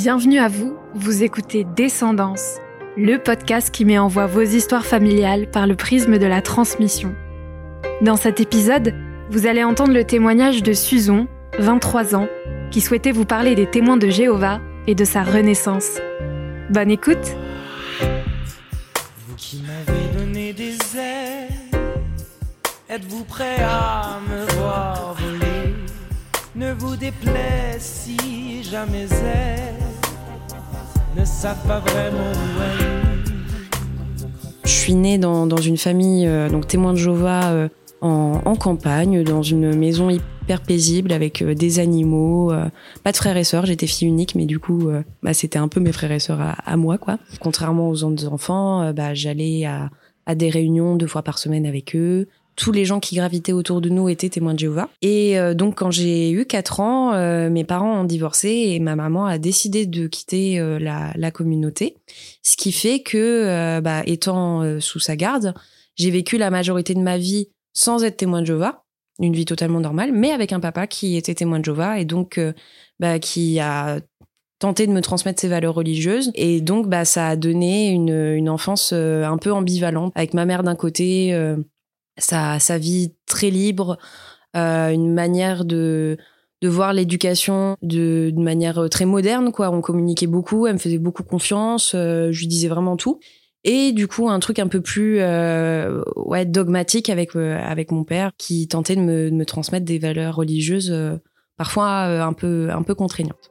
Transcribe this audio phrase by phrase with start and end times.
[0.00, 2.58] Bienvenue à vous, vous écoutez Descendance,
[2.96, 7.16] le podcast qui met en voix vos histoires familiales par le prisme de la transmission.
[8.00, 8.94] Dans cet épisode,
[9.28, 11.26] vous allez entendre le témoignage de Suzon,
[11.58, 12.28] 23 ans,
[12.70, 15.98] qui souhaitait vous parler des témoins de Jéhovah et de sa renaissance.
[16.70, 17.36] Bonne écoute
[19.26, 21.82] Vous qui m'avez donné des ailes,
[22.88, 25.74] êtes-vous prêt à me voir voler?
[26.54, 26.94] Ne vous
[27.80, 29.08] si jamais
[34.64, 37.68] Je suis née dans, dans une famille, euh, donc témoin de Jéhovah, euh,
[38.00, 42.52] en, en campagne, dans une maison hyper paisible avec euh, des animaux,
[43.02, 43.66] pas de frères et sœurs.
[43.66, 44.90] J'étais fille unique, mais du coup,
[45.22, 47.18] bah, c'était un peu mes frères et sœurs à, à moi, quoi.
[47.40, 49.90] Contrairement aux autres enfants, bah, j'allais à,
[50.26, 52.28] à des réunions deux fois par semaine avec eux.
[52.58, 54.88] Tous les gens qui gravitaient autour de nous étaient témoins de Jéhovah.
[55.00, 58.96] Et euh, donc, quand j'ai eu 4 ans, euh, mes parents ont divorcé et ma
[58.96, 61.94] maman a décidé de quitter euh, la, communauté.
[62.42, 65.54] Ce qui fait que, bah, étant sous sa garde,
[65.94, 68.82] j'ai vécu la majorité de ma vie sans être témoin de Jéhovah,
[69.20, 72.40] une vie totalement normale, mais avec un papa qui était témoin de Jéhovah et donc
[72.98, 74.00] bah, qui a
[74.58, 76.32] tenté de me transmettre ses valeurs religieuses.
[76.34, 80.76] Et donc, bah, ça a donné une, enfance un peu ambivalente, avec ma mère d'un
[80.76, 81.36] côté,
[82.18, 83.98] sa, sa vie très libre,
[84.56, 86.16] euh, une manière de
[86.60, 89.70] de voir l'éducation de, de manière euh, très moderne quoi.
[89.70, 93.20] On communiquait beaucoup elle me faisait beaucoup confiance euh, je lui disais vraiment tout.
[93.64, 95.20] Et du coup un truc un peu plus
[96.16, 100.36] ouais dogmatique avec avec mon père qui tentait de me, de me transmettre des valeurs
[100.36, 100.94] religieuses
[101.56, 103.50] parfois un peu un peu contraignantes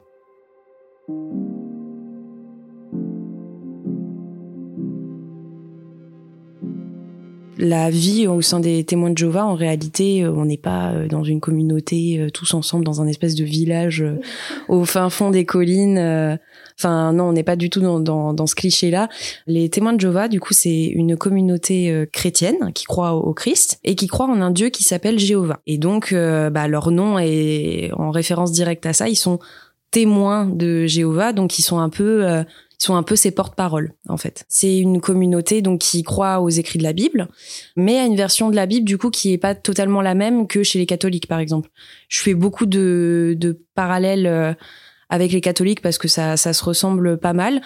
[7.58, 11.08] la vie au sein des témoins de Jéhovah, en réalité, euh, on n'est pas euh,
[11.08, 14.04] dans une communauté euh, tous ensemble dans un espèce de village
[14.68, 16.38] au fin fond des collines.
[16.78, 19.08] Enfin, non, on n'est pas du tout dans, dans, dans ce cliché-là.
[19.48, 23.96] Les témoins de Jéhovah, du coup, c'est une communauté chrétienne qui croit au, Christ et
[23.96, 25.60] qui croit en un Dieu qui s'appelle Jéhovah.
[25.66, 29.08] Et donc, bah, leur nom est en référence directe à ça.
[29.08, 29.40] Ils sont
[29.90, 32.44] témoins de Jéhovah, donc ils sont un peu euh,
[32.78, 34.44] sont un peu ses porte-parole en fait.
[34.48, 37.28] C'est une communauté donc qui croit aux écrits de la Bible,
[37.76, 40.46] mais à une version de la Bible du coup qui est pas totalement la même
[40.46, 41.70] que chez les catholiques par exemple.
[42.08, 44.54] Je fais beaucoup de, de parallèles euh,
[45.10, 47.60] avec les catholiques parce que ça, ça se ressemble pas mal.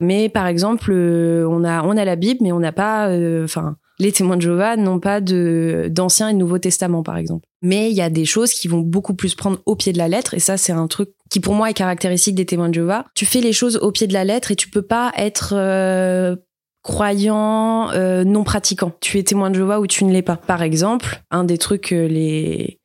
[0.00, 3.44] Mais par exemple, euh, on a on a la Bible, mais on n'a pas, euh,
[3.44, 7.46] enfin, les témoins de Jéhovah n'ont pas de d'ancien et de Nouveau Testament par exemple.
[7.62, 10.08] Mais il y a des choses qui vont beaucoup plus prendre au pied de la
[10.08, 13.06] lettre, et ça c'est un truc qui pour moi est caractéristique des témoins de Jéhovah.
[13.14, 16.36] Tu fais les choses au pied de la lettre et tu peux pas être euh,
[16.82, 18.92] croyant, euh, non pratiquant.
[19.00, 20.36] Tu es témoin de Jéhovah ou tu ne l'es pas.
[20.36, 22.80] Par exemple, un des trucs euh, les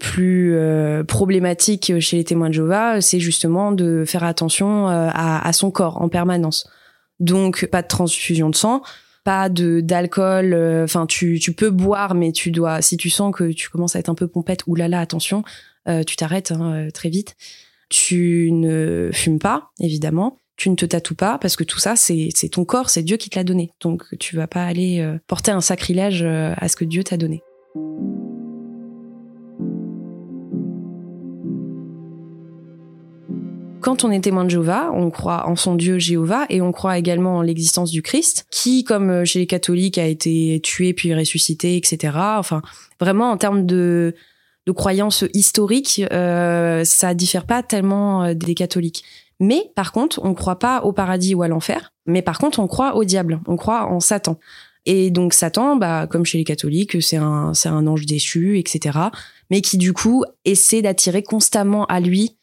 [0.00, 5.52] plus euh, problématiques chez les témoins de Jéhovah, c'est justement de faire attention euh, à,
[5.52, 6.68] son corps en permanence.
[7.20, 8.82] Donc pas de transfusion de sang,
[9.22, 10.52] pas de d'alcool.
[10.52, 12.82] euh, Enfin, tu tu peux boire, mais tu dois.
[12.82, 15.44] Si tu sens que tu commences à être un peu pompette, ou là là, attention,
[15.88, 17.36] euh, tu t'arrêtes hein, euh, très vite.
[17.88, 20.38] Tu ne fumes pas, évidemment.
[20.56, 23.28] Tu ne te tatoues pas parce que tout ça, c'est ton corps, c'est Dieu qui
[23.28, 23.70] te l'a donné.
[23.80, 27.16] Donc tu vas pas aller euh, porter un sacrilège euh, à ce que Dieu t'a
[27.16, 27.42] donné.
[33.84, 36.96] Quand on est témoin de Jéhovah, on croit en son Dieu Jéhovah et on croit
[36.96, 41.14] également en l'existence du Christ, qui, comme euh, chez les catholiques, a été tué puis
[41.14, 42.16] ressuscité, etc.
[42.38, 42.62] Enfin,
[42.98, 44.14] vraiment en termes de
[44.66, 49.04] de croyances historiques, euh, ça diffère pas tellement euh, des catholiques.
[49.40, 51.92] Mais par contre, on croit pas au paradis ou à l'enfer.
[52.06, 53.40] Mais par contre, on croit au diable.
[53.46, 54.38] On croit en Satan.
[54.86, 58.98] Et donc Satan, bah, comme chez les catholiques, c'est un, c'est un ange déchu, etc.
[59.50, 62.36] Mais qui du coup essaie d'attirer constamment à lui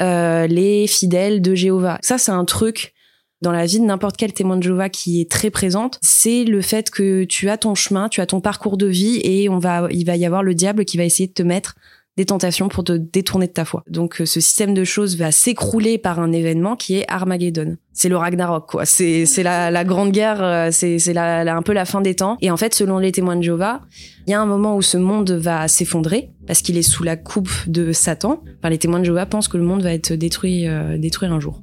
[0.00, 1.98] euh, les fidèles de Jéhovah.
[2.02, 2.94] Ça, c'est un truc
[3.42, 5.98] dans la vie de n'importe quel témoin de Jéhovah qui est très présente.
[6.02, 9.48] C'est le fait que tu as ton chemin, tu as ton parcours de vie et
[9.48, 11.74] on va, il va y avoir le diable qui va essayer de te mettre
[12.16, 13.82] des tentations pour te détourner de ta foi.
[13.88, 17.76] Donc euh, ce système de choses va s'écrouler par un événement qui est Armageddon.
[17.94, 18.84] C'est le Ragnarok quoi.
[18.84, 20.42] C'est la, la grande guerre.
[20.42, 22.36] euh, C'est c'est la, la- un peu la fin des temps.
[22.42, 23.80] Et en fait, selon les témoins de Jéhovah,
[24.26, 27.16] il y a un moment où ce monde va s'effondrer parce qu'il est sous la
[27.16, 28.42] coupe de Satan.
[28.58, 31.40] Enfin, les témoins de Jéhovah pensent que le monde va être détruit euh, détruit un
[31.40, 31.62] jour.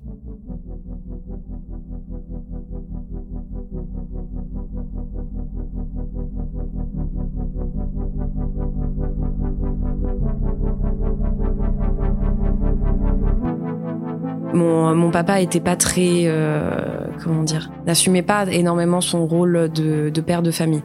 [14.53, 20.09] Mon, mon papa était pas très, euh, comment dire, n'assumait pas énormément son rôle de,
[20.09, 20.81] de père de famille.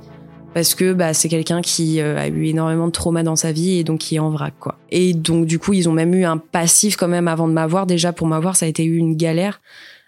[0.55, 3.79] parce que bah c'est quelqu'un qui euh, a eu énormément de trauma dans sa vie
[3.79, 4.77] et donc qui est en vrac quoi.
[4.91, 7.87] Et donc du coup ils ont même eu un passif quand même avant de m'avoir.
[7.87, 9.61] Déjà pour m'avoir ça a été une galère.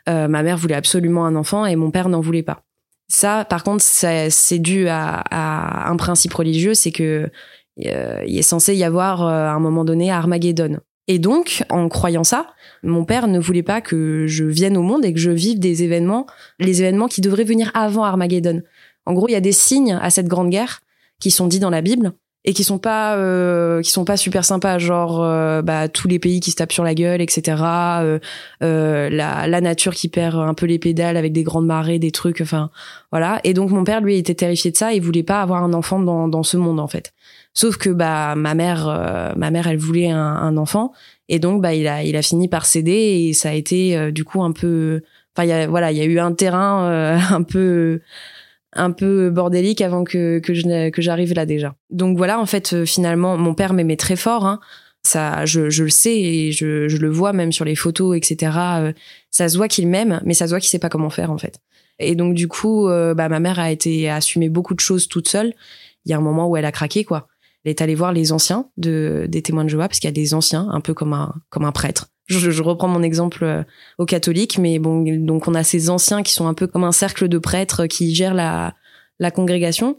[0.09, 2.63] Euh, ma mère voulait absolument un enfant et mon père n'en voulait pas.
[3.09, 7.31] Ça par contre c'est dû à, à, un principe religieux, c'est que
[7.87, 10.81] euh, il est censé y avoir à un moment donné Armageddon.
[11.07, 12.47] Et donc, en croyant ça,
[12.83, 15.83] mon père ne voulait pas que je vienne au monde et que je vive des
[15.83, 16.27] événements,
[16.59, 18.63] les événements qui devraient venir avant Armageddon.
[19.07, 20.81] En gros, il y a des signes à cette grande guerre
[21.21, 22.13] qui sont dits dans la Bible
[22.45, 26.19] et qui sont pas euh, qui sont pas super sympas genre euh, bah tous les
[26.19, 28.19] pays qui se tapent sur la gueule etc euh,
[28.63, 32.11] euh, la, la nature qui perd un peu les pédales avec des grandes marées des
[32.11, 32.71] trucs enfin
[33.11, 35.73] voilà et donc mon père lui était terrifié de ça il voulait pas avoir un
[35.73, 37.14] enfant dans dans ce monde en fait
[37.55, 40.93] sauf que bah ma mère euh, ma mère elle voulait un, un, enfant
[41.29, 42.93] et donc bah il a il a fini par céder
[43.29, 45.03] et ça a été du coup un peu
[45.35, 48.01] enfin y a voilà il y a eu un terrain un peu
[48.75, 51.77] un peu bordélique avant que que je que j'arrive là déjà.
[51.91, 54.47] Donc voilà, en fait, euh, finalement, mon père m'aimait très fort.
[54.47, 54.61] Hein.
[55.03, 58.53] Ça, je, je le sais et je, je le vois même sur les photos, etc.
[58.79, 58.93] Euh,
[59.31, 61.39] ça se voit qu'il m'aime, mais ça se voit qu'il sait pas comment faire en
[61.39, 61.61] fait.
[61.99, 65.09] Et donc du coup, euh, bah ma mère a été a assumé beaucoup de choses
[65.09, 65.53] toute seule.
[66.05, 67.29] Il y a un moment où elle a craqué quoi.
[67.65, 70.13] Elle est allée voir les anciens de des témoins de Jéhovah parce qu'il y a
[70.13, 73.63] des anciens, un peu comme un comme un prêtre je, je, reprends mon exemple euh,
[73.99, 76.93] au catholique, mais bon, donc on a ces anciens qui sont un peu comme un
[76.93, 78.75] cercle de prêtres qui gèrent la,
[79.19, 79.97] la congrégation.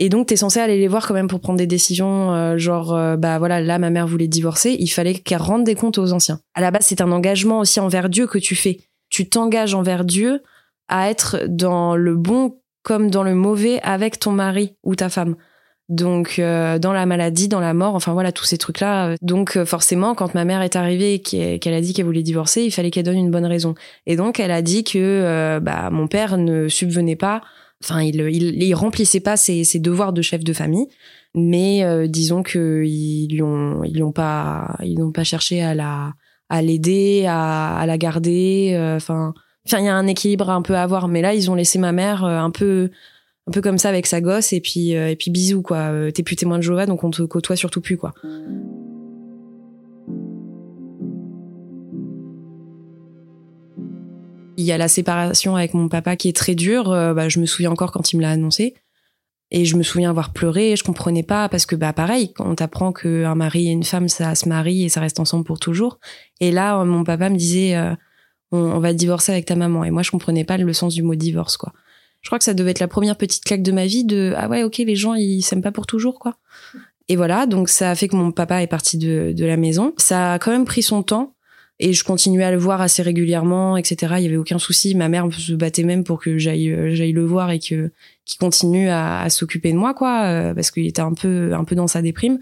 [0.00, 2.94] Et donc, t'es censé aller les voir quand même pour prendre des décisions, euh, genre,
[2.94, 6.12] euh, bah voilà, là, ma mère voulait divorcer, il fallait qu'elle rende des comptes aux
[6.12, 6.40] anciens.
[6.54, 8.78] À la base, c'est un engagement aussi envers Dieu que tu fais.
[9.08, 10.42] Tu t'engages envers Dieu
[10.88, 15.36] à être dans le bon comme dans le mauvais avec ton mari ou ta femme
[15.88, 19.14] donc euh, dans la maladie, dans la mort, enfin voilà tous ces trucs là.
[19.22, 21.20] Donc euh, forcément, quand ma mère est arrivée et
[21.58, 23.74] qu'elle a dit qu'elle voulait divorcer, il fallait qu'elle donne une bonne raison.
[24.06, 27.40] Et donc elle a dit que euh, bah mon père ne subvenait pas,
[27.82, 30.88] enfin il, il, il remplissait pas ses, ses, devoirs de chef de famille,
[31.34, 36.12] mais disons que ils lui ont ils pas ils n'ont pas cherché à la
[36.50, 39.32] à l'aider, à, à la garder, enfin
[39.66, 41.08] enfin il y a un équilibre un peu à avoir.
[41.08, 42.90] Mais là ils ont laissé ma mère un peu
[43.48, 45.78] un peu comme ça avec sa gosse et puis euh, et puis bisous quoi.
[45.78, 48.12] Euh, t'es plus témoin de Jéhovah donc on te côtoie surtout plus quoi.
[54.58, 56.90] Il y a la séparation avec mon papa qui est très dure.
[56.90, 58.74] Euh, bah, je me souviens encore quand il me l'a annoncé.
[59.50, 62.54] Et je me souviens avoir pleuré, je comprenais pas parce que bah pareil, quand on
[62.54, 66.00] t'apprend qu'un mari et une femme ça se marie et ça reste ensemble pour toujours.
[66.40, 67.74] Et là, mon papa me disait
[68.52, 71.02] on, on, va divorcer avec ta maman et moi je comprenais pas le sens du
[71.02, 71.72] mot divorce quoi
[72.20, 74.48] je crois que ça devait être la première petite claque de ma vie de ah
[74.48, 76.36] ouais ok les gens ils s'aiment pas pour toujours quoi
[77.08, 79.94] et voilà donc ça a fait que mon papa est parti de, de la maison.
[79.96, 81.34] Ça a quand même pris son temps
[81.80, 84.94] et je continuais à le voir assez régulièrement etc il y avait aucun souci.
[84.94, 87.90] Ma mère se battait même pour que j'aille euh, j'aille le voir et que
[88.24, 91.64] qu'il continue à, à s'occuper de moi quoi euh, parce qu'il était un peu un
[91.64, 92.38] peu dans sa déprime.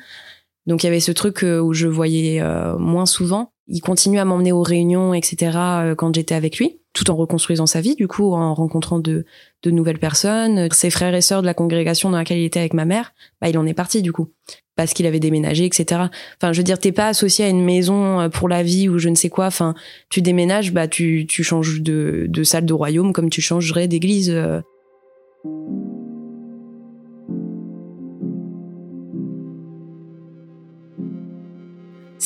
[0.66, 2.42] Donc il y avait ce truc euh, où je voyais
[2.78, 5.58] moins souvent il continue à m'emmener aux réunions etc
[5.96, 9.26] quand j'étais avec lui tout en reconstruisant sa vie, du coup, en rencontrant de,
[9.62, 10.68] de nouvelles personnes.
[10.72, 13.50] Ses frères et sœurs de la congrégation dans laquelle il était avec ma mère, bah,
[13.50, 14.32] il en est parti, du coup.
[14.76, 16.04] Parce qu'il avait déménagé, etc.
[16.40, 18.98] Enfin, je veux dire, t'es pas associé à une maison euh, pour la vie ou
[18.98, 19.46] je ne sais quoi.
[19.46, 19.74] Enfin,
[20.08, 24.34] tu déménages, bah, tu, tu changes de, de salle de royaume comme tu changerais d'église.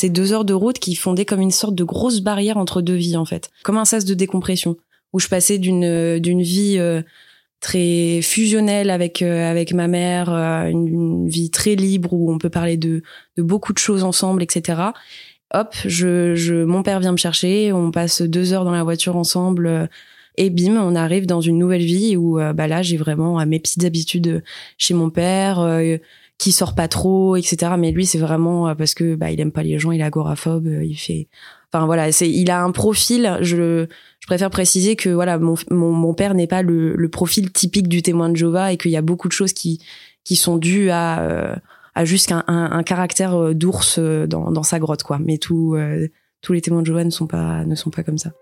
[0.00, 0.06] Euh.
[0.06, 2.94] c'est deux heures de route qui fondaient comme une sorte de grosse barrière entre deux
[2.94, 4.76] vies en fait, comme un sas de décompression
[5.12, 7.03] où je passais d'une d'une vie euh,
[7.60, 12.51] très fusionnelle avec euh, avec ma mère, euh, une, vie très libre où on peut
[12.51, 13.03] parler de
[13.36, 14.81] de beaucoup de choses ensemble, etc.
[15.53, 19.17] Hop, je, je mon père vient me chercher, on passe deux heures dans la voiture
[19.17, 19.89] ensemble.
[20.36, 23.84] et bim, on arrive dans une nouvelle vie où bah là j'ai vraiment mes petites
[23.84, 24.44] habitudes
[24.79, 25.58] chez mon père,
[26.41, 27.73] qui sort pas trop, etc.
[27.79, 30.05] Mais lui, c'est vraiment euh, parce que bah il aime pas les gens, il est
[30.05, 31.29] agoraphobe, euh, il fait.
[31.70, 33.37] Enfin voilà, c'est il a un profil.
[33.43, 33.87] Je
[34.20, 37.89] je préfère préciser que voilà mon mon, mon père n'est pas le, le profil typique
[37.89, 39.82] du témoin de Jéhovah et qu'il y a beaucoup de choses qui
[40.25, 41.56] qui sont dues à euh,
[41.94, 45.19] à juste un, un, caractère d'ours dans dans sa grotte quoi.
[45.19, 45.77] Mais tout
[46.41, 48.32] tous les témoins de Jéhovah ne sont pas ne sont pas comme ça.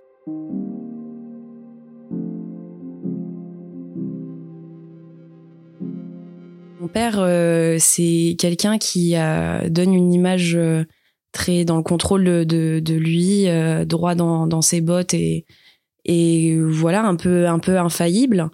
[6.88, 10.84] Mon père, euh, c'est quelqu'un qui euh, donne une image euh,
[11.32, 13.46] très dans le contrôle de, de, lui,
[13.84, 15.44] droit dans, dans ses bottes et,
[16.06, 18.48] et voilà, un peu, un peu infaillible.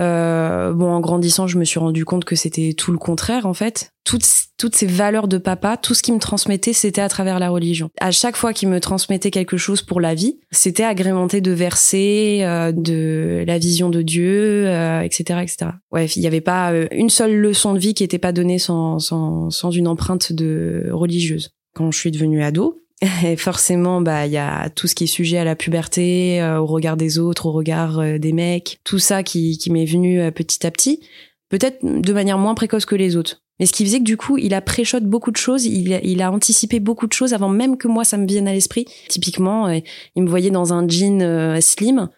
[0.00, 3.54] Euh, bon, en grandissant, je me suis rendu compte que c'était tout le contraire en
[3.54, 3.92] fait.
[4.04, 4.26] Toutes,
[4.56, 7.90] toutes ces valeurs de papa, tout ce qui me transmettait, c'était à travers la religion.
[8.00, 12.40] À chaque fois qu'il me transmettait quelque chose pour la vie, c'était agrémenté de versets,
[12.42, 15.70] euh, de la vision de Dieu, euh, etc., etc.
[15.92, 18.58] Ouais, il n'y avait pas euh, une seule leçon de vie qui n'était pas donnée
[18.58, 21.50] sans, sans, sans une empreinte de religieuse.
[21.74, 22.80] Quand je suis devenue ado,
[23.24, 26.58] et forcément, bah, il y a tout ce qui est sujet à la puberté, euh,
[26.58, 30.20] au regard des autres, au regard euh, des mecs, tout ça qui, qui m'est venu
[30.20, 31.00] euh, petit à petit,
[31.48, 33.42] peut-être de manière moins précoce que les autres.
[33.60, 36.22] Mais ce qui faisait que du coup, il a préchote beaucoup de choses, il, il
[36.22, 38.86] a anticipé beaucoup de choses avant même que moi ça me vienne à l'esprit.
[39.08, 42.08] Typiquement, il me voyait dans un jean slim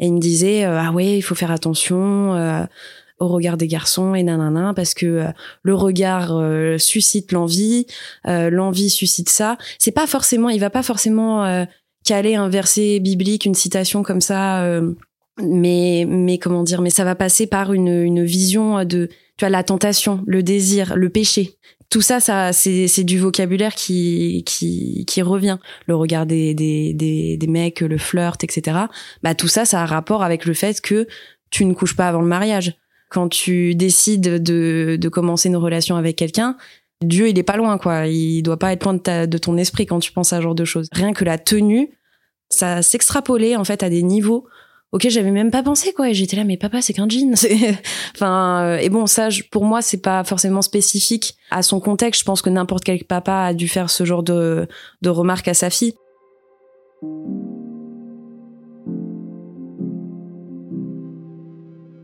[0.00, 2.66] et il me disait ah ouais, il faut faire attention
[3.22, 5.28] au regard des garçons et nanana parce que euh,
[5.62, 7.86] le regard euh, suscite l'envie,
[8.26, 9.56] euh, l'envie suscite ça.
[9.78, 11.64] C'est pas forcément, il va pas forcément euh,
[12.04, 14.92] caler un verset biblique, une citation comme ça, euh,
[15.40, 19.50] mais mais comment dire, mais ça va passer par une une vision de tu vois
[19.50, 21.54] la tentation, le désir, le péché.
[21.88, 25.58] Tout ça, ça c'est c'est du vocabulaire qui qui qui revient.
[25.86, 28.78] Le regard des des des, des mecs, le flirt, etc.
[29.22, 31.06] Bah tout ça, ça a rapport avec le fait que
[31.50, 32.74] tu ne couches pas avant le mariage
[33.12, 36.56] quand tu décides de, de commencer une relation avec quelqu'un,
[37.02, 38.06] Dieu, il est pas loin, quoi.
[38.06, 40.64] Il doit pas être loin de, ton esprit quand tu penses à ce genre de
[40.64, 40.88] choses.
[40.92, 41.90] Rien que la tenue,
[42.48, 44.46] ça s'extrapolait, en fait, à des niveaux
[44.92, 46.12] auxquels j'avais même pas pensé, quoi.
[46.12, 47.34] J'étais là, mais papa, c'est qu'un jean.
[48.14, 52.20] Enfin, euh, et bon, ça, pour moi, c'est pas forcément spécifique à son contexte.
[52.20, 54.68] Je pense que n'importe quel papa a dû faire ce genre de,
[55.00, 55.94] de remarques à sa fille.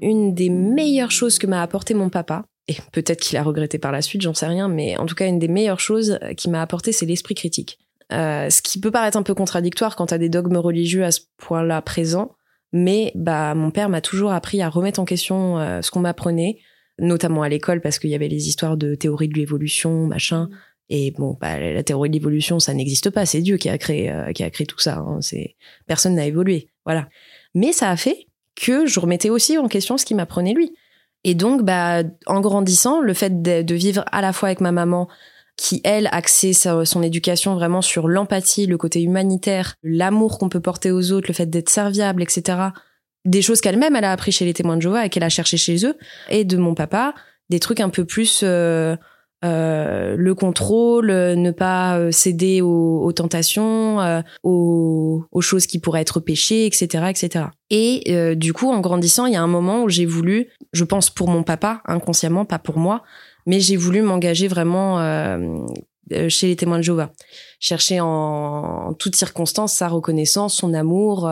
[0.00, 3.92] Une des meilleures choses que m'a apporté mon papa, et peut-être qu'il a regretté par
[3.92, 6.60] la suite, j'en sais rien, mais en tout cas une des meilleures choses qui m'a
[6.60, 7.78] apporté, c'est l'esprit critique.
[8.12, 11.20] Euh, ce qui peut paraître un peu contradictoire quand t'as des dogmes religieux à ce
[11.38, 12.32] point-là présents,
[12.72, 16.58] mais bah mon père m'a toujours appris à remettre en question euh, ce qu'on m'apprenait,
[16.98, 20.48] notamment à l'école parce qu'il y avait les histoires de théorie de l'évolution, machin.
[20.90, 23.26] Et bon, bah, la théorie de l'évolution, ça n'existe pas.
[23.26, 24.96] C'est Dieu qui a créé, euh, qui a créé tout ça.
[24.96, 25.18] hein.
[25.20, 27.08] C'est personne n'a évolué, voilà.
[27.54, 28.26] Mais ça a fait
[28.58, 30.74] que je remettais aussi en question ce qu'il m'apprenait lui.
[31.24, 35.08] Et donc, bah, en grandissant, le fait de, vivre à la fois avec ma maman,
[35.56, 40.92] qui elle axait son éducation vraiment sur l'empathie, le côté humanitaire, l'amour qu'on peut porter
[40.92, 42.58] aux autres, le fait d'être serviable, etc.
[43.24, 45.56] Des choses qu'elle-même elle a appris chez les témoins de Jéhovah et qu'elle a cherché
[45.56, 45.96] chez eux,
[46.30, 47.12] et de mon papa,
[47.50, 48.96] des trucs un peu plus euh,
[49.44, 55.66] euh, le contrôle, euh, ne pas euh, céder aux, aux tentations, euh, aux, aux choses
[55.66, 57.44] qui pourraient être péchées, etc., etc.
[57.70, 60.84] Et euh, du coup, en grandissant, il y a un moment où j'ai voulu, je
[60.84, 63.04] pense pour mon papa, inconsciemment, pas pour moi,
[63.46, 64.98] mais j'ai voulu m'engager vraiment
[66.28, 67.12] chez les témoins de Jéhovah.
[67.60, 71.30] Chercher en, en toutes circonstances sa reconnaissance, son amour.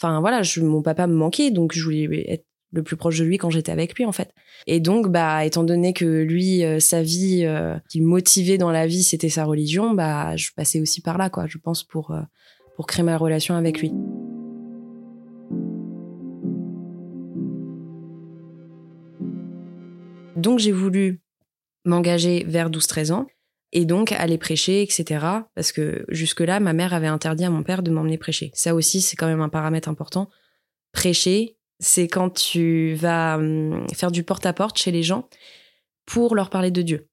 [0.00, 3.24] Enfin voilà, je, mon papa me manquait, donc je voulais être le plus proche de
[3.24, 4.32] lui quand j'étais avec lui en fait.
[4.66, 8.86] Et donc bah étant donné que lui euh, sa vie euh, qui motivait dans la
[8.86, 12.22] vie c'était sa religion, bah je passais aussi par là quoi, je pense pour euh,
[12.76, 13.92] pour créer ma relation avec lui.
[20.36, 21.22] Donc j'ai voulu
[21.86, 23.26] m'engager vers 12-13 ans
[23.72, 25.24] et donc aller prêcher, etc.
[25.54, 28.50] Parce que jusque-là, ma mère avait interdit à mon père de m'emmener prêcher.
[28.54, 30.28] Ça aussi, c'est quand même un paramètre important.
[30.92, 35.28] Prêcher, c'est quand tu vas hum, faire du porte-à-porte chez les gens
[36.06, 37.08] pour leur parler de Dieu.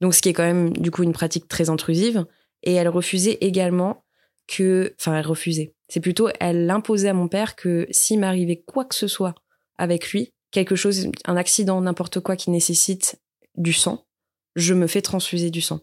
[0.00, 2.26] Donc ce qui est quand même du coup une pratique très intrusive.
[2.62, 4.04] Et elle refusait également
[4.48, 4.94] que...
[4.98, 5.74] Enfin, elle refusait.
[5.88, 9.34] C'est plutôt, elle imposait à mon père que s'il m'arrivait quoi que ce soit
[9.78, 13.20] avec lui, quelque chose, un accident, n'importe quoi qui nécessite
[13.56, 14.06] du sang,
[14.56, 15.80] je me fais transfuser du sang.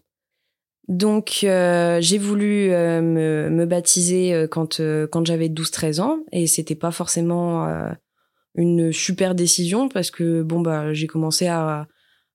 [0.88, 6.76] Donc euh, j'ai voulu euh, me, baptiser euh, quand quand j'avais 12-13 ans et c'était
[6.76, 7.66] pas forcément
[8.56, 11.86] une super décision parce que bon bah j'ai commencé à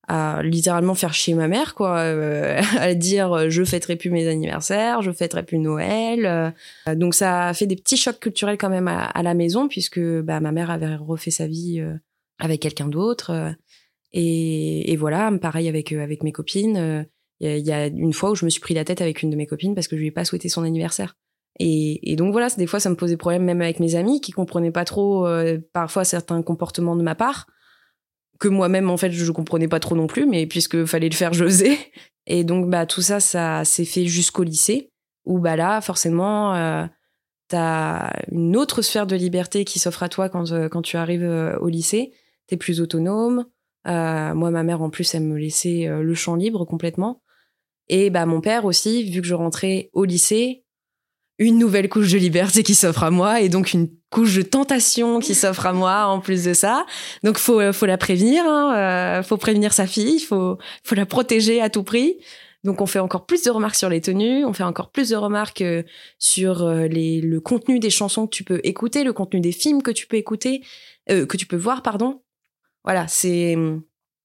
[0.08, 4.28] à littéralement faire chier ma mère quoi euh, à dire euh, je fêterai plus mes
[4.28, 6.96] anniversaires je fêterai plus Noël euh.
[6.96, 10.00] donc ça a fait des petits chocs culturels quand même à, à la maison puisque
[10.00, 11.94] bah ma mère avait refait sa vie euh,
[12.40, 13.52] avec quelqu'un d'autre euh,
[14.12, 17.06] et, et voilà pareil avec euh, avec mes copines
[17.40, 19.30] il y, y a une fois où je me suis pris la tête avec une
[19.30, 21.16] de mes copines parce que je lui ai pas souhaité son anniversaire
[21.60, 24.72] et, donc voilà des fois ça me posait problème même avec mes amis qui comprenaient
[24.72, 27.48] pas trop euh, parfois certains comportements de ma part
[28.40, 31.34] que moi-même en fait je comprenais pas trop non plus mais puisque fallait le faire
[31.34, 31.46] je
[32.28, 34.92] et donc bah tout ça ça s'est fait jusqu'au lycée
[35.26, 36.86] où bah là forcément euh,
[37.48, 41.24] t'as une autre sphère de liberté qui s'offre à toi quand euh, quand tu arrives
[41.24, 42.14] euh, au lycée.
[42.48, 43.46] T'es plus autonome.
[43.86, 47.22] Moi ma mère en plus elle me laissait le champ libre complètement.
[47.88, 50.66] Et bah mon père aussi vu que je rentrais au lycée
[51.42, 55.20] une nouvelle couche de liberté qui s'offre à moi et donc une couche de tentation
[55.20, 56.86] qui s'offre à moi en plus de ça.
[57.24, 61.60] Donc faut faut la prévenir, hein, euh, faut prévenir sa fille, faut faut la protéger
[61.60, 62.18] à tout prix.
[62.64, 65.16] Donc on fait encore plus de remarques sur les tenues, on fait encore plus de
[65.16, 65.82] remarques euh,
[66.20, 69.82] sur euh, les, le contenu des chansons que tu peux écouter, le contenu des films
[69.82, 70.62] que tu peux écouter,
[71.10, 72.22] euh, que tu peux voir, pardon.
[72.84, 73.58] Voilà, c'est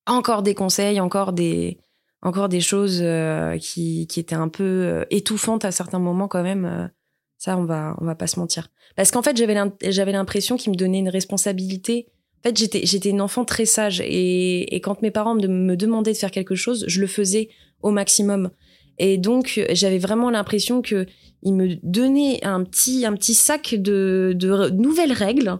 [0.07, 1.79] encore des conseils, encore des
[2.23, 6.43] encore des choses euh, qui, qui étaient un peu euh, étouffantes à certains moments quand
[6.43, 6.91] même.
[7.39, 8.69] Ça, on va on va pas se mentir.
[8.97, 12.07] Parce qu'en fait, j'avais l'im- j'avais l'impression qu'il me donnait une responsabilité.
[12.45, 16.31] En fait, j'étais une enfant très sage et, quand mes parents me, demandaient de faire
[16.31, 17.49] quelque chose, je le faisais
[17.83, 18.51] au maximum.
[18.99, 21.07] Et donc, j'avais vraiment l'impression que
[21.43, 25.59] il me donnait un petit un petit sac de de nouvelles règles.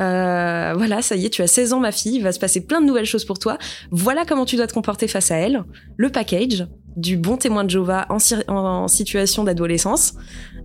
[0.00, 2.60] Euh, voilà, ça y est, tu as 16 ans, ma fille, il va se passer
[2.66, 3.58] plein de nouvelles choses pour toi.
[3.92, 5.62] Voilà comment tu dois te comporter face à elle.
[5.96, 6.66] Le package
[6.96, 10.14] du bon témoin de Jéhovah en, en- en situation d'adolescence.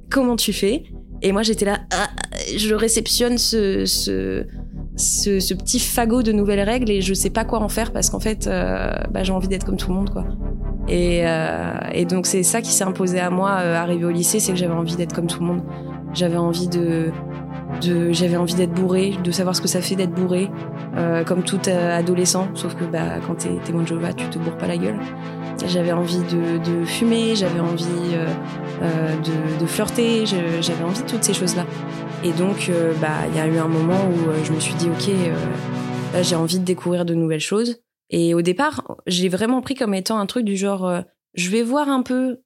[0.09, 0.83] Comment tu fais?
[1.21, 2.07] Et moi, j'étais là, ah,
[2.55, 3.83] je réceptionne ce,
[4.95, 8.47] petit fagot de nouvelles règles et je sais pas quoi en faire parce qu'en fait,
[8.47, 10.25] euh, bah, j'ai envie d'être comme tout le monde, quoi.
[10.87, 14.39] Et, euh, et donc, c'est ça qui s'est imposé à moi, euh, arrivé au lycée,
[14.39, 15.61] c'est que j'avais envie d'être comme tout le monde.
[16.13, 17.11] J'avais envie de
[17.81, 20.49] j'avais envie d'être bourré, de savoir ce que ça fait d'être bourré,
[20.97, 22.49] euh, comme tout euh, adolescent.
[22.55, 24.99] Sauf que bah, quand t'es témoin de Jéhovah, tu te bourres pas la gueule.
[25.67, 27.83] J'avais envie de, de fumer, j'avais envie
[28.13, 28.27] euh,
[28.81, 31.65] euh, de, de flirter, j'avais envie de toutes ces choses-là.
[32.23, 34.87] Et donc, euh, bah, il y a eu un moment où je me suis dit,
[34.89, 35.09] ok,
[36.13, 37.81] là j'ai envie de découvrir de nouvelles choses.
[38.09, 41.03] Et au départ, j'ai vraiment pris comme étant un truc du genre,
[41.35, 42.39] je vais voir un peu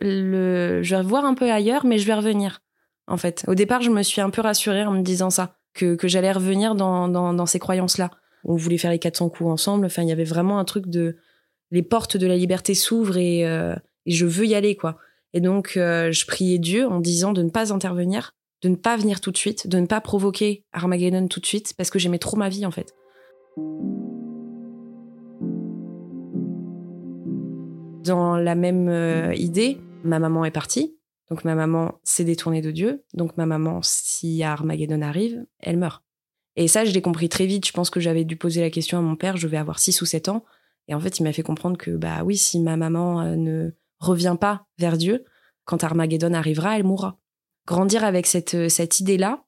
[0.00, 2.60] le, je vais voir un peu ailleurs, mais je vais revenir.
[3.06, 5.94] En fait, au départ, je me suis un peu rassurée en me disant ça, que,
[5.96, 8.10] que j'allais revenir dans, dans, ces croyances-là.
[8.44, 9.86] On voulait faire les 400 coups ensemble.
[9.86, 11.16] Enfin, il y avait vraiment un truc de,
[11.70, 13.74] les portes de la liberté s'ouvrent et, euh,
[14.06, 14.98] je veux y aller, quoi.
[15.32, 18.32] Et donc, euh, je priais Dieu en disant de ne pas intervenir,
[18.62, 21.74] de ne pas venir tout de suite, de ne pas provoquer Armageddon tout de suite,
[21.76, 22.94] parce que j'aimais trop ma vie, en fait.
[28.04, 30.93] Dans la même euh, idée, ma maman est partie.
[31.30, 33.04] Donc ma maman s'est détournée de Dieu.
[33.14, 36.02] Donc ma maman, si Armageddon arrive, elle meurt.
[36.56, 37.66] Et ça, je l'ai compris très vite.
[37.66, 39.36] Je pense que j'avais dû poser la question à mon père.
[39.36, 40.44] Je vais avoir 6 ou 7 ans.
[40.86, 43.70] Et en fait, il m'a fait comprendre que, bah oui, si ma maman euh, ne
[43.98, 45.24] revient pas vers Dieu,
[45.64, 47.18] quand Armageddon arrivera, elle mourra.
[47.66, 49.44] Grandir avec cette, euh, cette idée-là,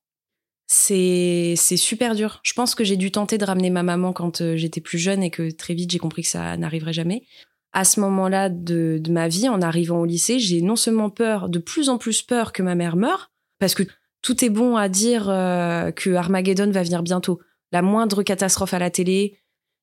[0.66, 2.40] c'est c'est super dur.
[2.42, 5.22] Je pense que j'ai dû tenter de ramener ma maman quand euh, j'étais plus jeune
[5.22, 7.24] et que très vite j'ai compris que ça n'arriverait jamais.
[7.76, 11.58] À ce moment-là de, ma vie, en arrivant au lycée, j'ai non seulement peur, de
[11.58, 13.82] plus en plus peur que ma mère meure, parce que
[14.22, 17.38] tout est bon à dire euh, que Armageddon va venir bientôt.
[17.72, 19.36] La moindre catastrophe à la télé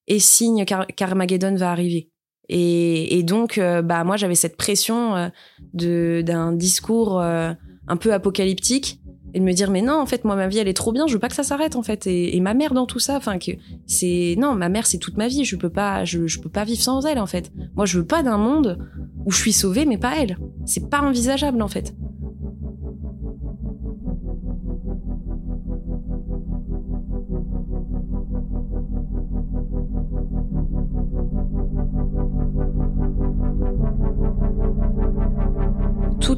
[0.08, 2.10] est signe qu'Ar- qu'Armageddon va arriver.
[2.50, 7.24] Et, donc, euh, bah moi, j'avais cette pression euh, d'un discours
[7.88, 9.00] un peu apocalyptique
[9.34, 11.08] et de me dire mais non, en fait, moi, ma vie, elle est trop bien.
[11.08, 12.06] Je veux pas que ça s'arrête, en fait.
[12.08, 13.52] Et, ma mère dans tout ça, enfin que
[13.88, 15.44] c'est non, ma mère, c'est toute ma vie.
[15.44, 17.52] Je peux pas, je, je peux pas vivre sans elle, en fait.
[17.76, 18.78] Moi, je veux pas d'un monde
[19.26, 20.38] où je suis sauvée, mais pas elle.
[20.66, 21.96] C'est pas envisageable, en fait.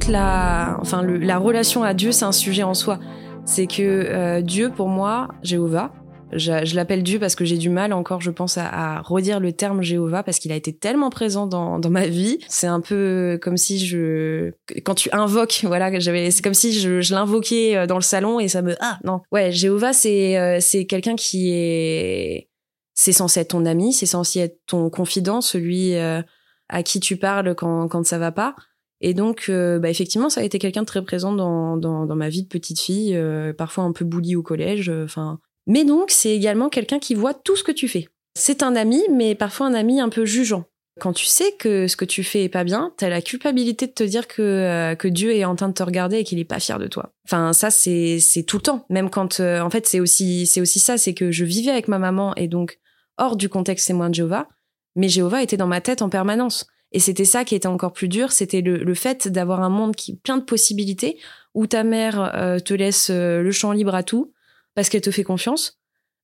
[0.08, 3.00] La, enfin la relation à Dieu, c'est un sujet en soi.
[3.46, 5.92] C'est que euh, Dieu, pour moi, Jéhovah,
[6.32, 9.82] je, l'appelle Dieu parce que j'ai du mal encore, je pense, à, redire le terme
[9.84, 12.40] Jéhovah parce qu'il a été tellement présent dans, dans ma vie.
[12.50, 14.52] C'est un peu comme si je,
[14.84, 18.48] quand tu invoques, voilà, j'avais, c'est comme si je, l'invoquais euh, dans le salon et
[18.48, 22.50] ça me, ah non, ouais, Jéhovah, c'est euh, c'est quelqu'un qui est,
[22.96, 27.54] c'est censé être ton ami, c'est censé être ton confident, celui à qui tu parles
[27.56, 28.56] quand quand ça va pas.
[29.02, 32.30] Et donc, euh, bah, effectivement, ça a été quelqu'un de très présent dans, dans, ma
[32.30, 34.90] vie de petite fille, euh, parfois un peu bully au collège.
[34.90, 38.08] Enfin, mais donc, c'est également quelqu'un qui voit tout ce que tu fais.
[38.36, 40.66] C'est un ami, mais parfois un ami un peu jugeant.
[41.02, 43.92] Quand tu sais que ce que tu fais est pas bien, t'as la culpabilité de
[43.92, 46.46] te dire que euh, que Dieu est en train de te regarder et qu'il est
[46.46, 47.12] pas fier de toi.
[47.28, 48.86] Enfin, ça c'est c'est tout le temps.
[48.90, 51.90] Même quand, euh, en fait, c'est aussi c'est aussi ça, c'est que je vivais avec
[51.90, 52.80] ma maman et donc
[53.18, 54.48] hors du contexte témoin de Jéhovah,
[54.96, 56.66] mais Jéhovah était dans ma tête en permanence.
[56.96, 60.16] Et c'était ça qui était encore plus dur, c'était le, fait d'avoir un monde qui
[60.16, 61.18] plein de possibilités,
[61.54, 64.32] où ta mère euh, te laisse euh, le champ libre à tout,
[64.76, 65.78] parce qu'elle te fait confiance.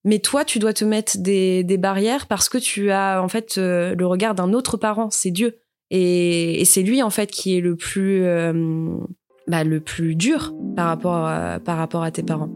[0.06, 3.96] Mais toi, tu dois te mettre des, barrières parce que tu as en fait euh,
[3.96, 5.58] le regard d'un autre parent, c'est Dieu.
[5.90, 8.24] Et, c'est lui en fait qui est le plus,
[9.48, 11.30] bah, le plus dur par rapport,
[11.66, 12.50] par rapport à tes parents.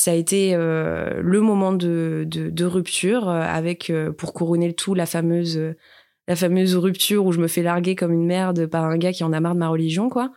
[0.00, 4.66] Ça a été euh, le moment de, de, de rupture euh, avec, euh, pour couronner
[4.66, 5.60] le tout, la fameuse,
[6.26, 9.24] la fameuse rupture où je me fais larguer comme une merde par un gars qui
[9.24, 10.32] en a marre de ma religion, quoi.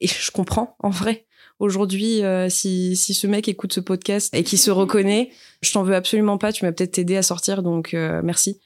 [0.00, 1.26] Et je comprends, en vrai.
[1.58, 5.30] Aujourd'hui, euh, si, si ce mec écoute ce podcast et qui se reconnaît,
[5.62, 6.52] je t'en veux absolument pas.
[6.52, 8.60] Tu m'as peut-être aidé à sortir, donc euh, merci.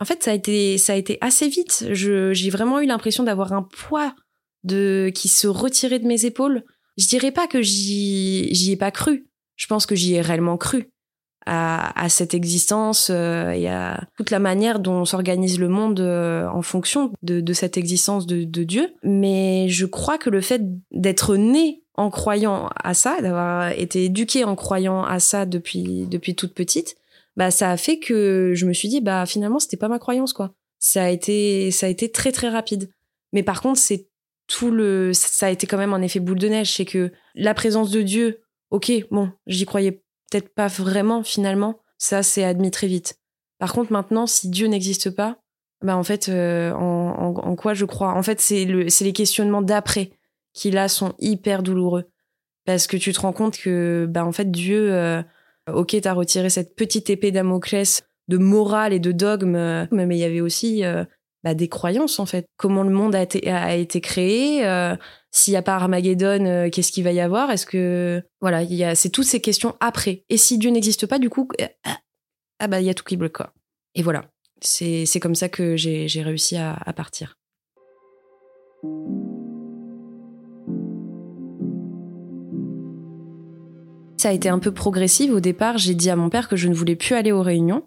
[0.00, 1.86] En fait, ça a été, ça a été assez vite.
[1.92, 4.12] Je, j'ai vraiment eu l'impression d'avoir un poids
[4.64, 6.64] de qui se retirait de mes épaules.
[6.98, 9.28] Je dirais pas que j'y, j'y ai pas cru.
[9.56, 10.90] Je pense que j'y ai réellement cru
[11.46, 16.46] à, à cette existence euh, et à toute la manière dont s'organise le monde euh,
[16.48, 18.94] en fonction de, de cette existence de, de, Dieu.
[19.02, 24.44] Mais je crois que le fait d'être né en croyant à ça, d'avoir été éduqué
[24.44, 26.96] en croyant à ça depuis depuis toute petite,
[27.36, 30.32] bah ça a fait que je me suis dit bah finalement c'était pas ma croyance
[30.32, 30.54] quoi.
[30.78, 32.90] Ça a été ça a été très très rapide.
[33.32, 34.08] Mais par contre c'est
[34.48, 37.54] tout le ça a été quand même un effet boule de neige, c'est que la
[37.54, 38.40] présence de Dieu,
[38.74, 43.20] OK, bon, j'y croyais peut-être pas vraiment finalement, ça c'est admis très vite.
[43.60, 45.38] Par contre maintenant si Dieu n'existe pas,
[45.80, 48.14] bah en fait euh, en, quoi je crois?
[48.14, 50.10] En fait c'est le c'est les questionnements d'après
[50.54, 52.10] qui là sont hyper douloureux
[52.64, 55.22] parce que tu te rends compte que bah en fait Dieu euh,
[55.72, 60.20] OK, t'as retiré cette petite épée Damoclès de morale et de dogme euh, mais il
[60.20, 60.82] y avait aussi
[61.44, 62.44] bah, des croyances en fait.
[62.56, 64.64] Comment le monde a été, créé
[65.36, 67.50] S'il n'y a pas Armageddon, euh, qu'est-ce qu'il va y avoir?
[67.50, 68.62] Est-ce que voilà,
[68.94, 70.24] c'est toutes ces questions après.
[70.28, 71.48] Et si Dieu n'existe pas, du coup,
[72.60, 73.52] ah bah il y a tout qui bloque quoi.
[73.96, 77.36] Et voilà, c'est c'est comme ça que j'ai réussi à, à partir.
[84.16, 85.32] Ça a été un peu progressif.
[85.32, 87.84] Au départ, j'ai dit à mon père que je ne voulais plus aller aux réunions.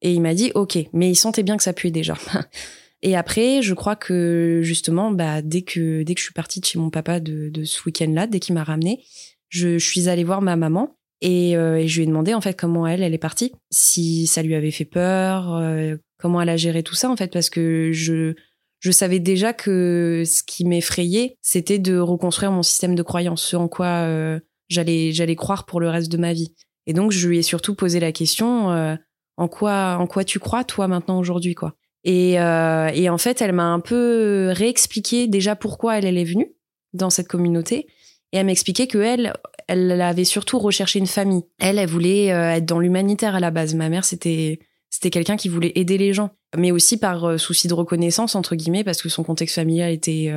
[0.00, 2.14] Et il m'a dit, OK, mais il sentait bien que ça puait déjà.
[3.02, 6.64] Et après, je crois que justement, bah, dès que dès que je suis partie de
[6.64, 9.04] chez mon papa de, de ce week-end-là, dès qu'il m'a ramené,
[9.48, 12.40] je, je, suis allée voir ma maman et, euh, et, je lui ai demandé en
[12.40, 16.48] fait comment elle, elle est partie, si ça lui avait fait peur, euh, comment elle
[16.48, 18.34] a géré tout ça en fait, parce que je
[18.80, 23.56] je savais déjà que ce qui m'effrayait, c'était de reconstruire mon système de croyance, ce
[23.56, 26.54] en quoi euh, j'allais j'allais croire pour le reste de ma vie.
[26.86, 28.94] Et donc je lui ai surtout posé la question euh,
[29.36, 31.74] en quoi en quoi tu crois toi maintenant aujourd'hui quoi?
[32.04, 36.52] Et, euh, et en fait, elle m'a un peu réexpliqué déjà pourquoi elle, est venue
[36.92, 37.86] dans cette communauté.
[38.32, 39.32] Et elle m'expliquait que elle,
[39.66, 41.42] elle avait surtout recherché une famille.
[41.58, 43.74] Elle, elle voulait euh, être dans l'humanitaire à la base.
[43.74, 47.68] Ma mère, c'était c'était quelqu'un qui voulait aider les gens, mais aussi par euh, souci
[47.68, 50.32] de reconnaissance entre guillemets, parce que son contexte familial était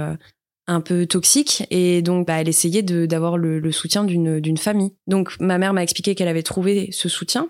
[0.67, 4.93] un peu toxique et donc bah, elle essayait d'avoir le, le soutien d'une famille.
[5.07, 7.49] Donc ma mère m'a expliqué qu'elle avait trouvé ce soutien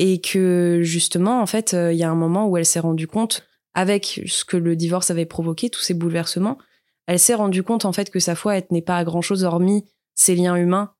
[0.00, 3.46] et que justement en fait il y a un moment où elle s'est rendue compte
[3.74, 6.56] avec ce que le divorce avait provoqué tous ces bouleversements
[7.08, 9.84] elle s'est rendue compte en fait que sa foi tenait pas à grand chose hormis
[10.14, 10.92] ses liens humains.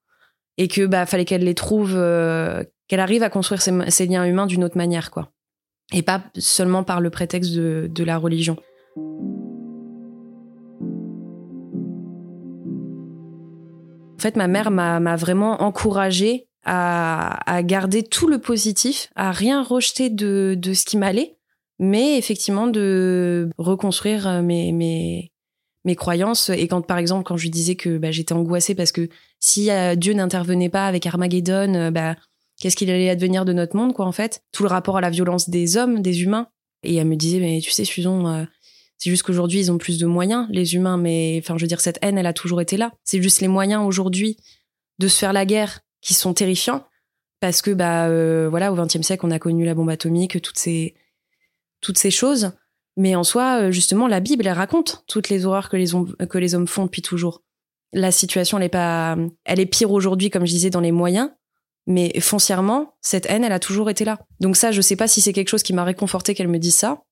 [0.56, 4.46] Et que bah fallait qu'elle les trouve euh, qu'elle arrive à construire ces liens humains
[4.46, 5.30] d'une autre manière quoi.
[5.92, 8.56] Et pas seulement par le prétexte de la religion.
[14.16, 20.10] En fait ma mère m'a vraiment encouragée à, garder tout le positif, à rien rejeter
[20.10, 21.36] de, de ce qui m'allait,
[21.78, 25.32] mais effectivement de reconstruire mes, mes,
[25.84, 26.50] mes croyances.
[26.50, 29.08] Et quand, par exemple, quand je disais que bah, j'étais angoissée parce que
[29.40, 32.16] si euh, Dieu n'intervenait pas avec Armageddon, euh, bah,
[32.60, 34.42] qu'est-ce qu'il allait advenir de notre monde, quoi, en fait?
[34.52, 36.48] Tout le rapport à la violence des hommes, des humains.
[36.84, 38.44] Et elle me disait, mais tu sais, Susan, euh,
[38.98, 41.80] c'est juste qu'aujourd'hui, ils ont plus de moyens, les humains, mais enfin, je veux dire,
[41.80, 42.92] cette haine, elle a toujours été là.
[43.04, 44.36] C'est juste les moyens aujourd'hui
[44.98, 46.84] de se faire la guerre qui sont terrifiants
[47.40, 50.58] parce que bah euh, voilà au XXe siècle on a connu la bombe atomique toutes
[50.58, 50.94] ces
[51.80, 52.52] toutes ces choses.
[52.96, 56.14] Mais en soi euh, justement la Bible elle raconte toutes les horreurs que les hommes
[56.16, 57.42] que les hommes font depuis toujours.
[57.92, 61.30] La situation elle est pas elle est pire aujourd'hui comme je disais dans les moyens.
[61.86, 64.18] Mais foncièrement cette haine elle a toujours été là.
[64.40, 66.74] Donc ça je sais pas si c'est quelque chose qui m'a réconforté qu'elle me dise
[66.74, 67.02] ça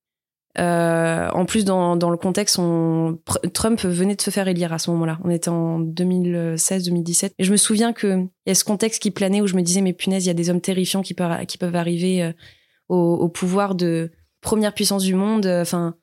[0.58, 3.18] euh, en plus, dans, dans le contexte, on,
[3.52, 5.18] Trump venait de se faire élire à ce moment-là.
[5.24, 7.32] On était en 2016-2017.
[7.38, 9.62] Et je me souviens que il y a ce contexte qui planait où je me
[9.62, 12.32] disais, mais punaise, il y a des hommes terrifiants qui peuvent, qui peuvent arriver euh,
[12.88, 15.46] au, au, pouvoir de première puissance du monde.
[15.46, 15.94] Enfin,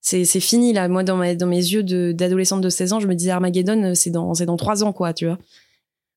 [0.00, 0.88] c'est, fini là.
[0.88, 4.10] Moi, dans, ma, dans mes yeux d'adolescente de 16 ans, je me disais Armageddon, c'est
[4.10, 5.38] dans, dans trois ans, quoi, tu vois.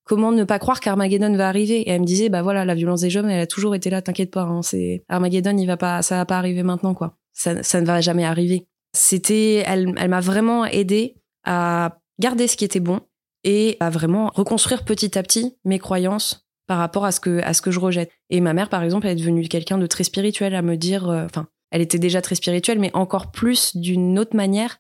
[0.06, 1.82] Comment ne pas croire qu'Armageddon va arriver?
[1.82, 4.01] Et elle me disait, bah voilà, la violence des hommes, elle a toujours été là.
[4.01, 7.63] T'inquiète pas, hein, c'est Armageddon, il va pas, ça va pas arriver maintenant, quoi ça,
[7.63, 8.67] ça ne va jamais arriver.
[8.93, 13.02] C'était, elle, elle m'a vraiment aidé à garder ce qui était bon
[13.43, 17.54] et à vraiment reconstruire petit à petit mes croyances par rapport à ce que à
[17.54, 18.12] ce que je rejette.
[18.30, 21.10] Et ma mère, par exemple, elle est devenue quelqu'un de très spirituel à me dire,
[21.10, 24.78] euh, enfin, elle était déjà très spirituelle, mais encore plus d'une autre manière,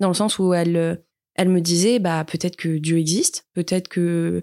[0.00, 1.02] dans le sens où elle
[1.34, 4.42] elle me disait, bah peut-être que Dieu existe, peut-être que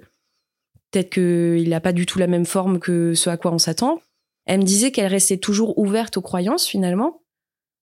[0.91, 3.99] peut-être qu'il n'a pas du tout la même forme que ce à quoi on s'attend.
[4.45, 7.21] Elle me disait qu'elle restait toujours ouverte aux croyances finalement,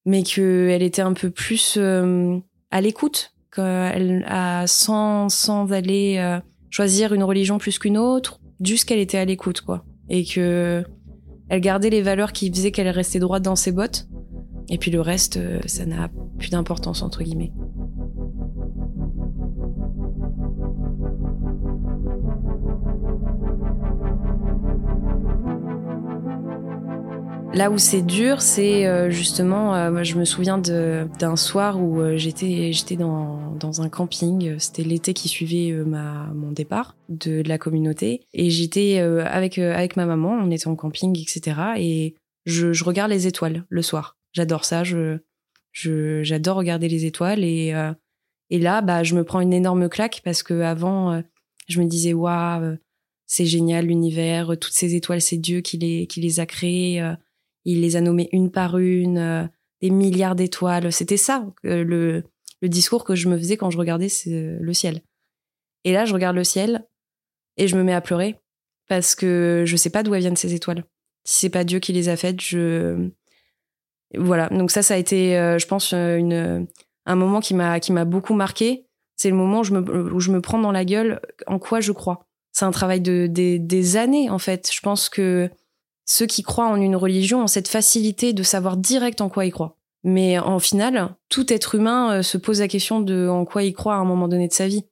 [0.05, 2.37] mais qu'elle était un peu plus euh,
[2.71, 6.39] à l'écoute, qu'elle a sans sans aller euh,
[6.69, 10.83] choisir une religion plus qu'une autre, juste qu'elle était à l'écoute quoi, et que
[11.49, 14.07] elle gardait les valeurs qui faisaient qu'elle restait droite dans ses bottes,
[14.69, 17.51] et puis le reste, euh, ça n'a plus d'importance entre guillemets.
[27.53, 32.01] Là où c'est dur, c'est euh, justement, euh, moi, je me souviens d'un soir où
[32.01, 34.57] euh, j'étais j'étais dans, dans un camping.
[34.57, 39.97] C'était l'été qui suivait ma mon départ de, de la communauté et j'étais avec avec
[39.97, 40.31] ma maman.
[40.31, 41.73] On était en camping, etc.
[41.77, 42.15] Et
[42.47, 44.17] je, je regarde les étoiles le soir.
[44.31, 44.83] J'adore ça.
[44.83, 45.19] Je
[45.71, 47.71] je j'adore regarder les étoiles et
[48.49, 51.21] et là, bah, je me prends une énorme claque parce que avant,
[51.67, 52.77] je me disais waouh,
[53.27, 57.13] c'est génial l'univers, toutes ces étoiles, c'est Dieu qui les qui les a créées
[57.65, 59.43] il les a nommées une par une, euh,
[59.81, 60.91] des milliards d'étoiles.
[60.91, 62.23] C'était ça euh, le,
[62.63, 65.01] discours que je me faisais quand je regardais le ciel.
[65.83, 66.87] Et là, je regarde le ciel
[67.57, 68.37] et je me mets à pleurer
[68.87, 70.85] parce que je sais pas d'où viennent ces étoiles.
[71.25, 73.09] Si c'est pas Dieu qui les a faites, je
[74.15, 74.47] voilà.
[74.47, 78.85] Donc ça, ça a été, euh, je pense, un moment qui m'a beaucoup marqué.
[79.17, 82.25] C'est le moment où je me prends dans la gueule en quoi je crois.
[82.53, 84.71] C'est un travail de des années en fait.
[84.71, 85.49] Je pense que
[86.05, 89.51] ceux qui croient en une religion ont cette facilité de savoir direct en quoi ils
[89.51, 89.77] croient.
[90.03, 93.73] Mais en final, tout être humain euh, se pose la question de en quoi il
[93.73, 94.83] croit à un moment donné de sa vie.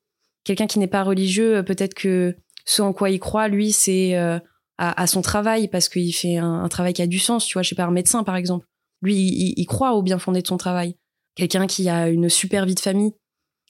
[0.46, 4.16] Quelqu'un qui n'est pas religieux, euh, peut-être que ce en quoi il croit, lui, c'est
[4.16, 4.40] euh,
[4.78, 7.46] à, son travail parce qu'il fait un, travail qui a du sens.
[7.46, 8.66] Tu vois, je sais pas, un médecin par exemple.
[9.02, 9.16] Lui,
[9.58, 10.96] il croit au bien fondé de son travail.
[11.36, 13.14] Quelqu'un qui a une super vie de famille,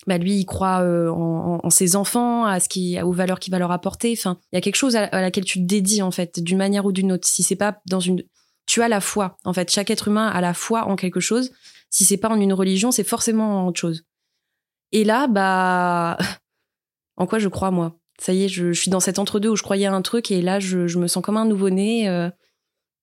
[0.07, 3.51] bah lui il croit euh, en, en, ses enfants à ce qui aux valeurs qu'il
[3.51, 4.13] va leur apporter.
[4.17, 6.85] Enfin il y a quelque chose à, laquelle tu te dédies en fait d'une manière
[6.85, 7.27] ou d'une autre.
[7.27, 8.23] Si c'est pas dans une
[8.65, 9.69] tu as la foi en fait.
[9.71, 11.51] Chaque être humain a la foi en quelque chose.
[11.89, 14.03] Si c'est pas en une religion c'est forcément en autre chose.
[14.91, 16.17] Et là bah
[17.17, 17.97] en quoi je crois moi?
[18.19, 20.01] Ça y est je, je suis dans cet entre deux où je croyais à un
[20.01, 22.29] truc et là je, je me sens comme un nouveau né euh,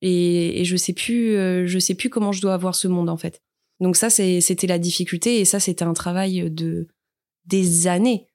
[0.01, 3.09] et, et je sais plus euh, je sais plus comment je dois avoir ce monde
[3.09, 3.41] en fait
[3.81, 6.89] donc ça, c'était la difficulté et ça, c'était un travail de
[7.47, 8.27] des années.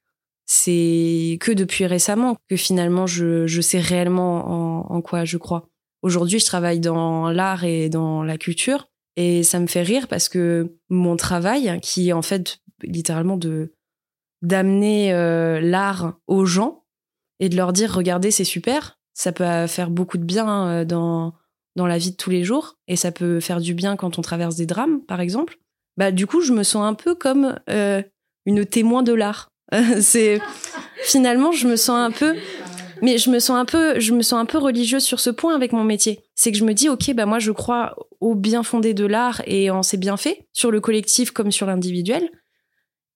[0.46, 5.68] C'est que depuis récemment que finalement je, sais réellement en, en quoi je crois.
[6.02, 10.28] Aujourd'hui, je travaille dans l'art et dans la culture et ça me fait rire parce
[10.28, 13.72] que mon travail, qui est en fait littéralement de
[14.42, 16.84] d'amener euh, l'art aux gens
[17.40, 21.32] et de leur dire regardez c'est super, ça peut faire beaucoup de bien euh, dans
[21.76, 24.22] dans la vie de tous les jours et ça peut faire du bien quand on
[24.22, 25.58] traverse des drames, par exemple.
[25.96, 28.02] Bah du coup, je me sens un peu comme euh,
[28.46, 29.48] une témoin de l'art.
[30.00, 30.40] c'est
[31.02, 32.34] finalement, je me sens un peu,
[33.02, 35.54] mais je me sens un peu, je me sens un peu religieuse sur ce point
[35.54, 36.20] avec mon métier.
[36.34, 39.42] C'est que je me dis, ok, bah moi, je crois au bien fondé de l'art
[39.46, 42.30] et en ses bienfaits sur le collectif comme sur l'individuel.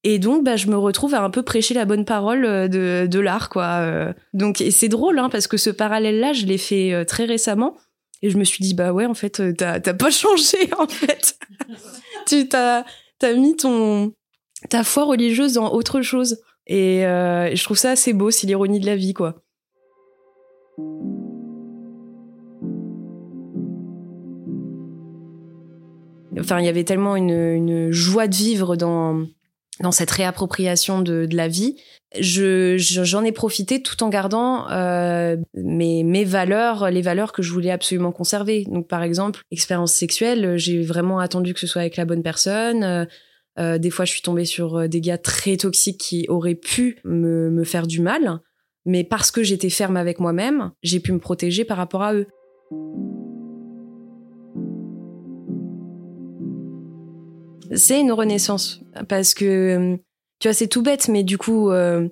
[0.05, 3.18] Et donc, bah, je me retrouve à un peu prêcher la bonne parole euh, de,
[3.18, 3.81] l'art, quoi.
[3.81, 4.12] Euh.
[4.33, 7.77] Donc, et c'est drôle, hein, parce que ce parallèle-là, je l'ai fait très récemment.
[8.22, 11.38] Et je me suis dit, bah ouais, en fait, euh, t'as, pas changé, en fait.
[12.26, 12.85] tu t'as,
[13.18, 14.12] t'as mis ton,
[14.70, 16.40] ta foi religieuse dans autre chose.
[16.66, 19.42] Et euh, je trouve ça assez beau, c'est l'ironie de la vie, quoi.
[26.38, 29.26] Enfin, il y avait tellement une, une joie de vivre dans,
[29.81, 31.77] dans cette réappropriation de, la vie
[32.19, 37.71] je j'en ai profité tout en gardant euh, mes valeurs les valeurs que je voulais
[37.71, 38.64] absolument conserver.
[38.64, 42.83] Donc par exemple expérience sexuelle j'ai vraiment attendu que ce soit avec la bonne personne.
[42.83, 43.05] Euh,
[43.59, 47.64] euh des fois je suis tombée sur des gars très toxiques qui auraient pu me
[47.64, 48.41] faire du mal.
[48.87, 52.27] Mais parce que j'étais ferme avec moi-même j'ai pu me protéger par rapport à eux
[57.74, 59.98] c'est une renaissance parce que
[60.38, 62.09] tu vois, c'est tout bête, mais du coup, euh,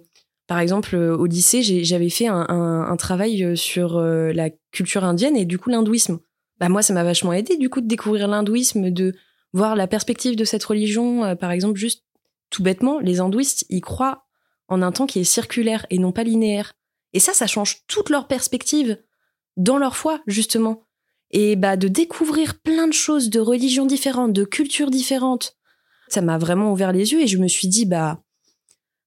[0.47, 5.45] par exemple, euh, au lycée, j'avais fait un, travail euh, sur la culture indienne et
[5.45, 6.19] du coup l'hindouisme.
[6.59, 9.15] Bah moi, ça m'a vachement aidé du coup de découvrir l'hindouisme, de
[9.53, 11.37] voir la perspective de cette religion.
[11.37, 12.05] par exemple, juste
[12.51, 14.27] tout bêtement, les hindouistes, ils croient
[14.69, 16.73] en un temps qui est circulaire et non pas linéaire.
[17.13, 18.99] Et ça, ça change toute leur perspective
[19.57, 20.86] dans leur foi, justement.
[21.31, 25.57] Et bah de découvrir plein de choses, de religions différentes, de cultures différentes,
[26.09, 28.23] ça m'a vraiment ouvert les yeux et je me suis dit bah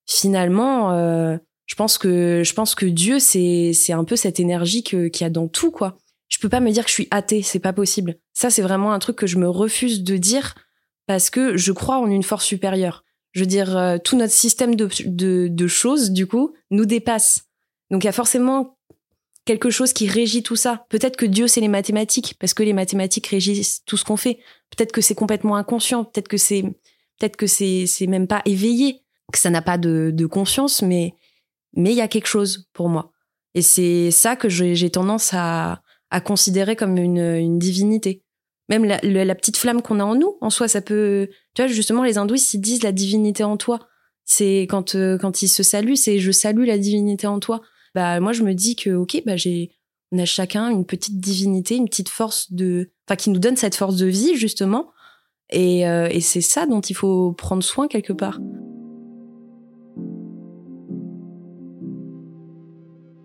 [0.05, 4.83] finalement euh, je pense que je pense que Dieu c'est c'est un peu cette énergie
[4.83, 5.97] que qu'il y a dans tout quoi.
[6.27, 8.17] Je peux pas me dire que je suis athée, c'est pas possible.
[8.33, 10.55] Ça c'est vraiment un truc que je me refuse de dire
[11.07, 13.03] parce que je crois en une force supérieure.
[13.31, 17.43] Je veux dire euh, tout notre système de, de de choses du coup nous dépasse.
[17.91, 18.78] Donc il y a forcément
[19.49, 20.85] quelque chose qui régit tout ça.
[20.89, 24.37] Peut-être que Dieu c'est les mathématiques parce que les mathématiques régissent tout ce qu'on fait.
[24.69, 26.03] Peut-être que c'est complètement inconscient.
[26.03, 26.61] Peut-être que c'est
[27.17, 29.01] peut-être que c'est même pas éveillé,
[29.33, 31.15] que ça n'a pas de, de conscience, mais
[31.75, 33.11] mais il y a quelque chose pour moi.
[33.55, 35.81] Et c'est ça que j'ai tendance à
[36.11, 38.21] à considérer comme une, une divinité.
[38.69, 41.27] Même la, la petite flamme qu'on a en nous, en soi, ça peut.
[41.55, 43.79] Tu vois, justement, les hindouistes ils disent la divinité en toi.
[44.25, 47.61] C'est quand euh, quand ils se saluent, c'est je salue la divinité en toi.
[47.95, 49.71] Bah moi je me dis que ok, bah j'ai
[50.11, 53.75] on a chacun une petite divinité, une petite force de, enfin qui nous donne cette
[53.75, 54.91] force de vie justement.
[55.51, 58.39] Et, euh, et c'est ça dont il faut prendre soin quelque part.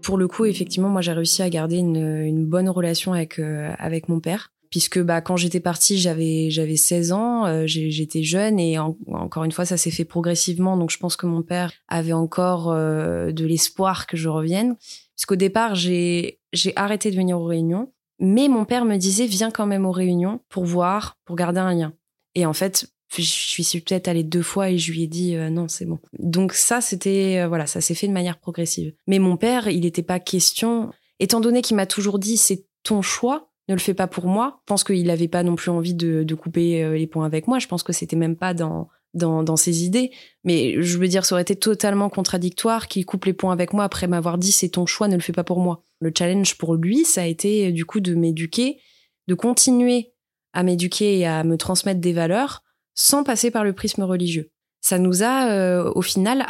[0.02, 3.72] Pour le coup, effectivement, moi j'ai réussi à garder une, une bonne relation avec euh,
[3.78, 8.58] avec mon père puisque bah quand j'étais partie j'avais j'avais 16 ans euh, j'étais jeune
[8.58, 10.76] et encore une fois ça s'est fait progressivement.
[10.76, 14.74] Donc je pense que mon père avait encore euh, de l'espoir que je revienne.
[15.14, 16.40] Puisqu'au départ j'ai
[16.74, 20.40] arrêté de venir aux réunions mais mon père me disait viens quand même aux réunions
[20.48, 21.92] pour voir pour garder un lien.
[22.34, 25.50] Et en fait je suis peut-être allée deux fois et je lui ai dit euh,
[25.50, 26.00] non c'est bon.
[26.18, 28.92] Donc ça c'était voilà ça s'est fait de manière progressive.
[29.06, 33.02] Mais mon père il n'était pas question étant donné qu'il m'a toujours dit c'est ton
[33.02, 34.58] choix ne le fait pas pour moi.
[34.62, 37.58] Je pense qu'il n'avait pas non plus envie de, couper euh, les points avec moi.
[37.58, 40.10] Je pense que c'était même pas dans, dans, ses idées.
[40.44, 43.84] Mais je veux dire, ça aurait été totalement contradictoire qu'il coupe les points avec moi
[43.84, 45.82] après m'avoir dit c'est ton choix, ne le fais pas pour moi.
[46.00, 48.80] Le challenge pour lui, ça a été du coup de m'éduquer,
[49.28, 50.12] de continuer
[50.52, 52.62] à m'éduquer et à me transmettre des valeurs
[52.94, 54.50] sans passer par le prisme religieux.
[54.80, 56.46] Ça nous a, euh, au final,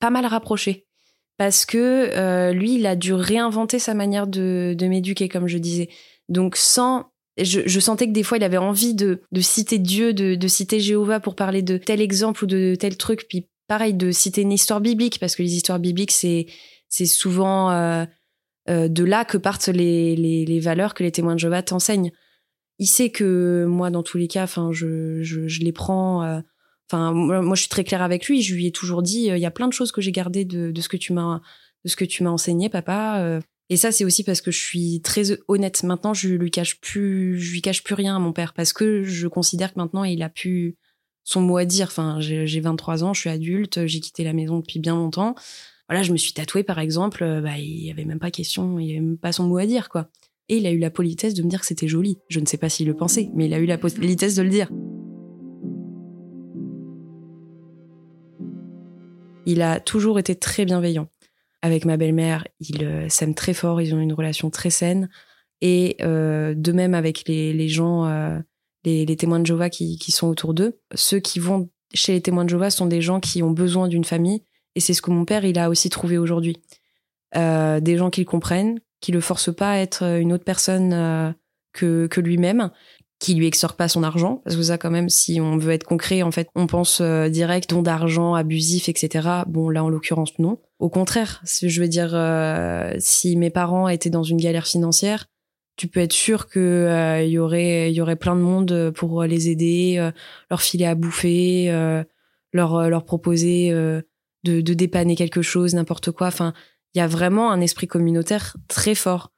[0.00, 0.86] pas mal rapprochés
[1.38, 5.90] parce que euh, lui, il a dû réinventer sa manière de m'éduquer, comme je disais.
[6.28, 10.14] Donc sans je, je, sentais que des fois il avait envie de, de citer Dieu,
[10.14, 13.94] de, de, citer Jéhovah pour parler de tel exemple ou de tel truc, puis pareil
[13.94, 16.46] de citer une histoire biblique parce que les histoires bibliques c'est
[16.88, 18.04] c'est souvent euh,
[18.70, 22.12] euh, de là que partent les, les, les, valeurs que les témoins de Jéhovah t'enseignent.
[22.78, 26.22] Il sait que moi dans tous les cas, enfin je, je, je les prends.
[26.22, 26.40] Euh,
[26.90, 28.42] enfin moi je suis très claire avec lui.
[28.42, 30.70] Je lui ai toujours dit il y a plein de choses que j'ai gardées de,
[30.70, 31.40] de ce que tu m'as
[31.84, 33.40] de ce que tu m'as enseigné, papa.
[33.68, 35.82] Et ça, c'est aussi parce que je suis très honnête.
[35.82, 39.02] Maintenant, je lui cache plus, je lui cache plus rien à mon père parce que
[39.02, 40.76] je considère que maintenant, il a pu
[41.24, 41.88] son mot à dire.
[41.88, 45.34] Enfin, j'ai 23 ans, je suis adulte, j'ai quitté la maison depuis bien longtemps.
[45.88, 48.80] Voilà, je me suis tatouée, par exemple, euh, bah, il y avait même pas question,
[48.80, 50.08] il y avait même pas son mot à dire, quoi.
[50.48, 52.18] Et il a eu la politesse de me dire que c'était joli.
[52.28, 54.48] Je ne sais pas s'il le pensait, mais il a eu la politesse de le
[54.48, 54.68] dire.
[59.44, 61.08] Il a toujours été très bienveillant
[61.62, 65.08] avec ma belle-mère, ils euh, s'aiment très fort, ils ont une relation très saine.
[65.60, 68.38] Et euh, de même avec les, gens, euh,
[68.84, 70.78] les, témoins de Jéhovah qui, sont autour d'eux.
[70.94, 74.04] Ceux qui vont chez les témoins de Jéhovah sont des gens qui ont besoin d'une
[74.04, 74.42] famille.
[74.74, 76.58] Et c'est ce que mon père, il a aussi trouvé aujourd'hui.
[77.34, 81.34] des gens qui le comprennent, qui le forcent pas à être une autre personne
[81.72, 82.70] que, lui-même,
[83.18, 85.84] qui lui extorque pas son argent parce que ça quand même si on veut être
[85.84, 90.58] concret en fait on pense direct don d'argent abusif etc bon là en l'occurrence non
[90.78, 95.26] au contraire je veux dire euh, si mes parents étaient dans une galère financière
[95.76, 99.48] tu peux être sûr que euh, y aurait y aurait plein de monde pour les
[99.48, 100.10] aider
[100.50, 101.70] leur filer à bouffer
[102.52, 106.54] leur leur proposer de, de dépanner quelque chose n'importe quoi enfin
[106.94, 109.32] il y a vraiment un esprit communautaire très fort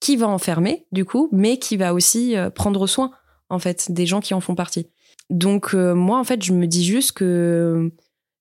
[0.00, 3.10] qui va enfermer du coup mais qui va aussi prendre soin
[3.50, 4.88] en fait, des gens qui en font partie.
[5.30, 7.92] Donc euh, moi, en fait, je me dis juste que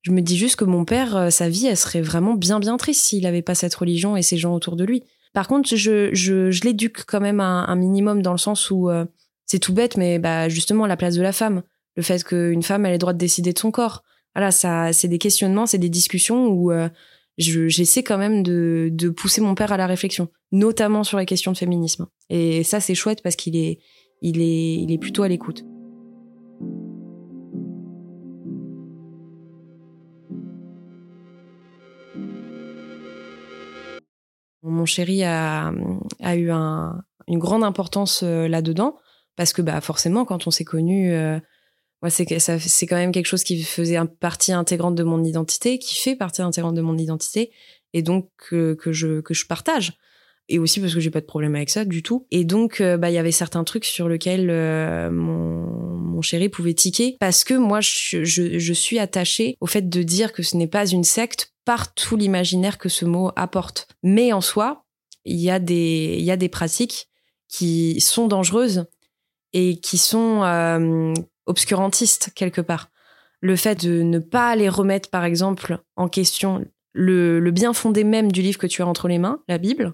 [0.03, 2.77] je me dis juste que mon père, euh, sa vie, elle serait vraiment bien bien
[2.77, 5.03] triste s'il n'avait pas cette religion et ces gens autour de lui.
[5.33, 9.05] Par contre, je, je, l'éduque quand même à un minimum dans le sens où euh,
[9.45, 11.63] c'est tout bête, mais bah justement la place de la femme,
[11.95, 14.03] le fait qu'une femme elle ait le droit de décider de son corps.
[14.35, 16.71] Voilà, ça, c'est des questionnements, c'est des discussions où
[17.37, 21.51] j'essaie quand même de, de pousser mon père à la réflexion, notamment sur les questions
[21.51, 22.07] de féminisme.
[22.29, 23.79] Et ça, c'est chouette parce qu'il est,
[24.21, 25.63] il est, il est plutôt à l'écoute.
[34.63, 35.71] Mon chéri a,
[36.21, 38.97] a eu un, une grande importance euh, là-dedans
[39.35, 41.39] parce que bah forcément quand on s'est connu euh,
[42.01, 45.99] moi c'est c'est quand même quelque chose qui faisait partie intégrante de mon identité qui
[45.99, 47.51] fait partie intégrante de mon identité
[47.93, 49.97] et donc que je que je partage
[50.49, 52.27] et aussi parce que j'ai pas de problème avec ça du tout.
[52.31, 55.65] Et donc, euh, bah, il y avait certains trucs sur lesquels euh, mon,
[55.97, 60.03] mon chéri pouvait tiquer parce que moi, je, je, je suis attachée au fait de
[60.03, 63.87] dire que ce n'est pas une secte par tout l'imaginaire que ce mot apporte.
[64.03, 64.85] Mais en soi,
[65.25, 67.09] il y a des, y a des pratiques
[67.47, 68.85] qui sont dangereuses
[69.53, 71.13] et qui sont euh,
[71.45, 72.89] obscurantistes quelque part.
[73.41, 78.03] Le fait de ne pas aller remettre, par exemple, en question le, le bien fondé
[78.03, 79.93] même du livre que tu as entre les mains, la Bible,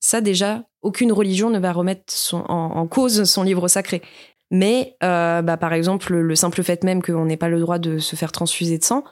[0.00, 4.02] Ça déjà, aucune religion ne va remettre en, cause son livre sacré.
[4.50, 7.98] Mais euh, bah, par exemple, le simple fait même qu'on n'ait pas le droit de
[7.98, 9.04] se faire transfuser de sang,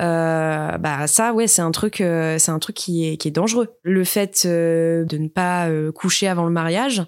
[0.00, 3.32] euh, bah ça ouais c'est un truc euh, c'est un truc qui est qui est
[3.32, 3.68] dangereux.
[3.82, 7.02] Le fait euh, de ne pas coucher avant le mariage,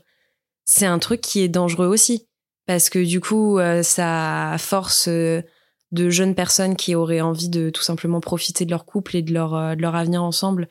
[0.64, 2.26] c'est un truc qui est dangereux aussi
[2.66, 8.20] parce que du coup ça force de jeunes personnes qui auraient envie de tout simplement
[8.20, 10.68] profiter de leur couple et de leur de leur avenir ensemble,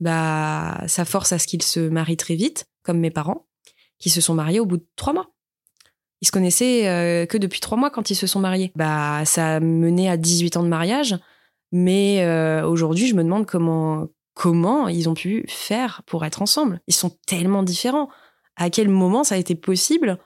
[0.00, 3.46] bah ça force à ce qu'ils se marient très vite, comme mes parents
[3.98, 5.30] qui se sont mariés au bout de trois mois.
[6.20, 8.72] Ils se connaissaient que depuis trois mois quand ils se sont mariés.
[8.74, 11.16] Bah ça a mené à 18 ans de mariage.
[11.72, 16.80] Mais euh, aujourd'hui, je me demande comment comment ils ont pu faire pour être ensemble.
[16.86, 18.08] Ils sont tellement différents.
[18.56, 20.18] À quel moment ça a été possible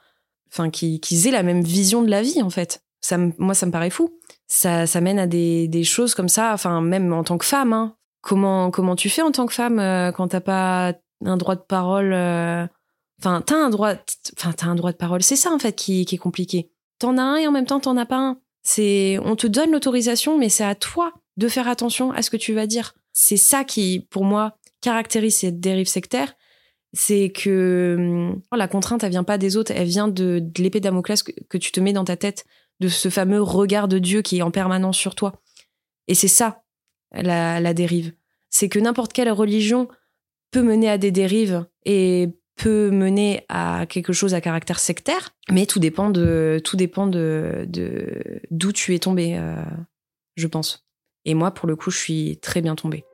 [0.53, 2.85] Enfin, qu'ils aient la même vision de la vie en fait?
[3.01, 4.19] Ça, moi, ça me paraît fou.
[4.47, 6.53] Ça, ça mène à des, des choses comme ça.
[6.55, 7.73] Enfin, même en tant que femme.
[7.73, 7.97] Hein.
[8.23, 11.61] Comment comment tu fais en tant que femme euh, quand t'as pas un droit de
[11.61, 12.67] parole euh...
[13.21, 13.95] Enfin, t'as un droit.
[14.39, 15.23] Enfin, t'as un droit de parole.
[15.23, 16.71] C'est ça en fait qui, qui est compliqué.
[16.99, 18.39] T'en as un et en même temps t'en as pas un.
[18.63, 22.37] C'est on te donne l'autorisation, mais c'est à toi de faire attention à ce que
[22.37, 22.95] tu vas dire.
[23.13, 26.35] C'est ça qui, pour moi, caractérise cette dérive sectaire.
[26.93, 31.23] C'est que hum, la contrainte, elle vient pas des autres, elle vient de, l'épée Damoclès
[31.23, 32.45] que, que, tu te mets dans ta tête,
[32.81, 35.41] de ce fameux regard de Dieu qui est en permanence sur toi.
[36.07, 36.63] Et c'est ça,
[37.13, 38.13] la, la dérive.
[38.51, 39.89] C'est que n'importe quelle religion
[40.51, 45.67] peut mener à des dérives et peut mener à quelque chose à caractère sectaire, mais
[45.67, 47.67] tout dépend de tout dépend de
[48.51, 49.57] d'où tu es tombé, euh,
[50.37, 50.84] je pense.
[51.25, 53.05] Et moi, pour le coup, je suis très bien tombée.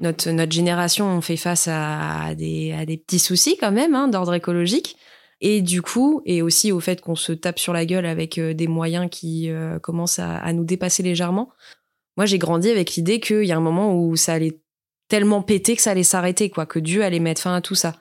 [0.00, 4.08] Notre, notre génération, on fait face à des, à des petits soucis quand même hein,
[4.08, 4.96] d'ordre écologique.
[5.40, 8.54] Et du coup, et aussi au fait qu'on se tape sur la gueule avec euh,
[8.54, 11.50] des moyens qui euh, commencent à, à, nous dépasser légèrement.
[12.16, 14.58] Moi, j'ai grandi avec l'idée qu'il y a un moment où ça allait
[15.08, 17.96] tellement péter que ça allait s'arrêter, quoi, que Dieu allait mettre fin à tout ça.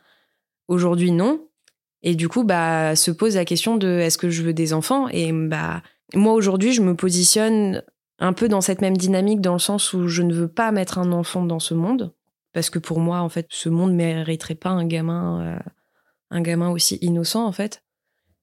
[0.68, 1.48] Aujourd'hui, non.
[2.06, 5.10] Et du coup, bah, se pose la question de est-ce que je veux des enfants?
[5.10, 5.82] Et bah,
[6.14, 7.84] moi aujourd'hui, je me positionne
[8.20, 11.00] un peu dans cette même dynamique dans le sens où je ne veux pas mettre
[11.00, 12.14] un enfant dans ce monde
[12.54, 15.70] parce que pour moi, en fait, ce monde mériterait pas un gamin, euh,
[16.30, 17.84] un gamin aussi innocent en fait.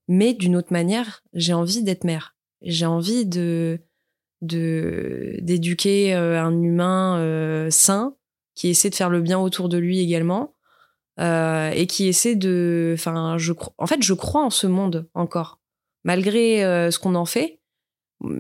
[0.07, 2.37] Mais d'une autre manière, j'ai envie d'être mère.
[2.61, 3.81] J'ai envie de
[4.43, 8.17] d'éduquer euh, un humain euh, sain
[8.57, 10.57] qui essaie de faire le bien autour de lui également
[11.21, 12.93] euh, et qui essaie de.
[12.95, 15.61] Enfin, je en fait, je crois en ce monde encore,
[16.05, 17.61] malgré euh, ce qu'on en fait.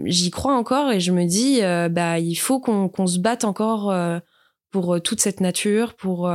[0.05, 3.93] J'y crois encore et je me dis, euh, bah, il faut qu'on se batte encore
[4.71, 6.33] pour toute cette nature, pour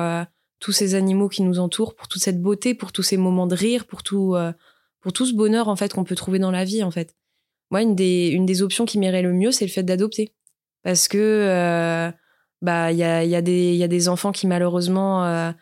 [0.60, 3.56] tous ces animaux qui nous entourent, pour toute cette beauté, pour tous ces moments de
[3.56, 4.36] rire, pour tout,
[5.00, 7.16] pour tout ce bonheur en fait qu'on peut trouver dans la vie en fait.
[7.72, 10.34] Moi, une des, une des options qui m'irait le mieux, c'est le fait d'adopter,
[10.84, 12.12] parce que
[12.62, 15.54] bah il y a, y a y a des enfants qui malheureusement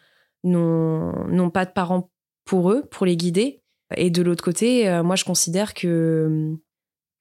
[0.46, 2.10] n'ont pas de parents
[2.46, 3.62] pour eux, pour les guider.
[3.96, 6.56] Et de l'autre côté, euh, moi, je considère que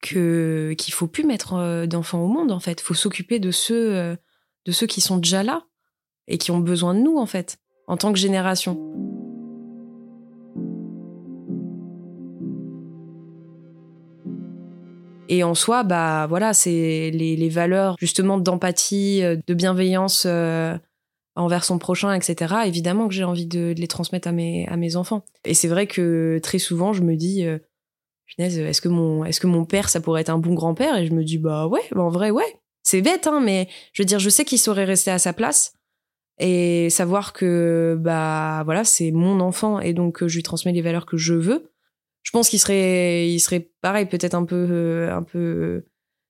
[0.01, 2.79] qu'il faut plus mettre euh, d'enfants au monde en fait.
[2.79, 4.15] Faut s'occuper de ceux euh,
[4.65, 5.63] de ceux qui sont déjà là
[6.27, 7.57] et qui ont besoin de nous en fait
[7.87, 8.79] en tant que génération.
[15.27, 20.27] Et en soi, bah voilà, c'est les, les valeurs justement d'empathie, de bienveillance
[21.35, 22.55] envers son prochain, etc.
[22.65, 25.23] Évidemment que j'ai envie de, les transmettre à mes, à mes enfants.
[25.43, 27.57] Et c'est vrai que très souvent, je me dis, euh,
[28.37, 30.97] est-ce que mon, est-ce que mon père, ça pourrait être un bon grand-père?
[30.97, 32.59] Et je me dis, bah ouais, bah en vrai, ouais.
[32.83, 35.73] C'est bête, hein, mais je veux dire, je sais qu'il saurait rester à sa place
[36.37, 41.05] et savoir que, bah voilà, c'est mon enfant et donc je lui transmets les valeurs
[41.05, 41.71] que je veux.
[42.21, 45.85] Je pense qu'il serait, il serait pareil, peut-être un peu, euh, un peu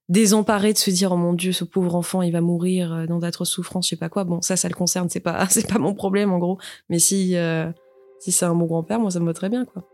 [0.09, 3.19] désemparé de se dire oh mon dieu ce pauvre enfant il va mourir euh, dans
[3.19, 4.23] d'atroces souffrances je sais pas quoi.
[4.23, 6.57] Bon ça ça le concerne c'est pas c'est pas mon problème en gros.
[6.89, 7.71] Mais si euh,
[8.19, 9.87] si c'est un bon grand père moi ça me va très bien quoi.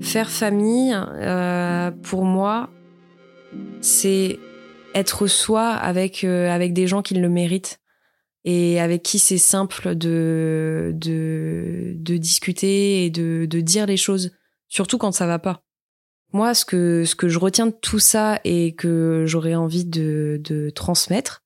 [0.00, 2.70] Faire famille euh, pour moi
[3.80, 4.38] c'est
[4.94, 7.80] être soi avec avec des gens qui le méritent
[8.44, 14.32] et avec qui c'est simple de, de de discuter et de de dire les choses
[14.68, 15.65] surtout quand ça va pas
[16.32, 20.40] moi, ce que, ce que je retiens de tout ça et que j'aurais envie de,
[20.44, 21.42] de transmettre,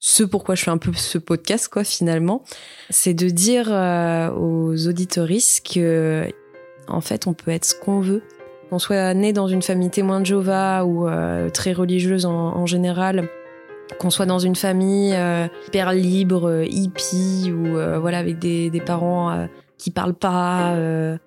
[0.00, 2.42] ce pourquoi je fais un peu ce podcast, quoi, finalement,
[2.90, 6.26] c'est de dire euh, aux auditoristes que,
[6.88, 8.22] en fait, on peut être ce qu'on veut.
[8.68, 12.66] Qu'on soit né dans une famille témoin de Jéhovah ou euh, très religieuse en, en
[12.66, 13.28] général,
[14.00, 19.46] qu'on soit dans une famille euh, hyper libre, hippie ou voilà avec des, des parents
[19.76, 20.74] qui parlent pas.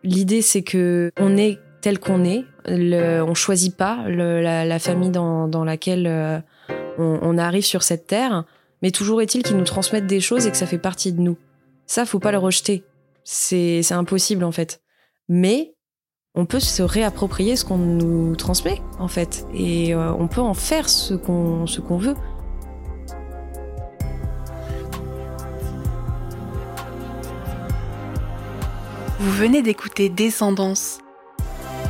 [0.03, 2.45] L'idée c'est que on est tel qu'on est.
[2.65, 6.39] Le, on choisit pas la, famille dans, laquelle euh,
[6.97, 8.43] on, arrive sur cette terre,
[8.81, 11.37] mais toujours est-il qu'ils nous transmettent des choses et que ça fait partie de nous.
[11.85, 12.83] Ça, faut pas le rejeter.
[13.23, 14.81] C'est impossible en fait.
[15.29, 15.75] Mais
[16.33, 20.55] on peut se réapproprier ce qu'on nous transmet en fait, et euh, on peut en
[20.55, 21.65] faire ce qu'on
[21.99, 22.15] veut.
[29.19, 30.97] Vous venez d'écouter Descendance,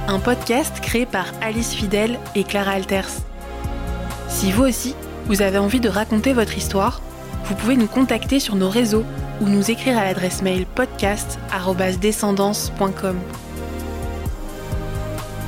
[0.08, 3.10] un podcast créé par Alice Fidel et Clara Alters.
[4.28, 4.96] Si vous aussi,
[5.28, 7.02] vous avez envie de raconter votre histoire,
[7.46, 9.06] vous pouvez nous contacter sur nos réseaux
[9.42, 13.18] ou nous écrire à l'adresse mail podcast.descendance.com.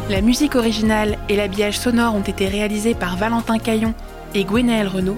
[0.10, 3.94] La musique originale et l'habillage sonore ont été réalisés par Valentin Caillon
[4.34, 5.18] et Gwenaël Renault,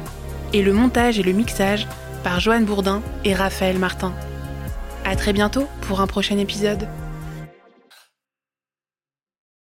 [0.53, 1.88] et le montage et le mixage
[2.23, 4.13] par Joanne Bourdin et Raphaël Martin.
[5.05, 6.88] À très bientôt pour un prochain épisode.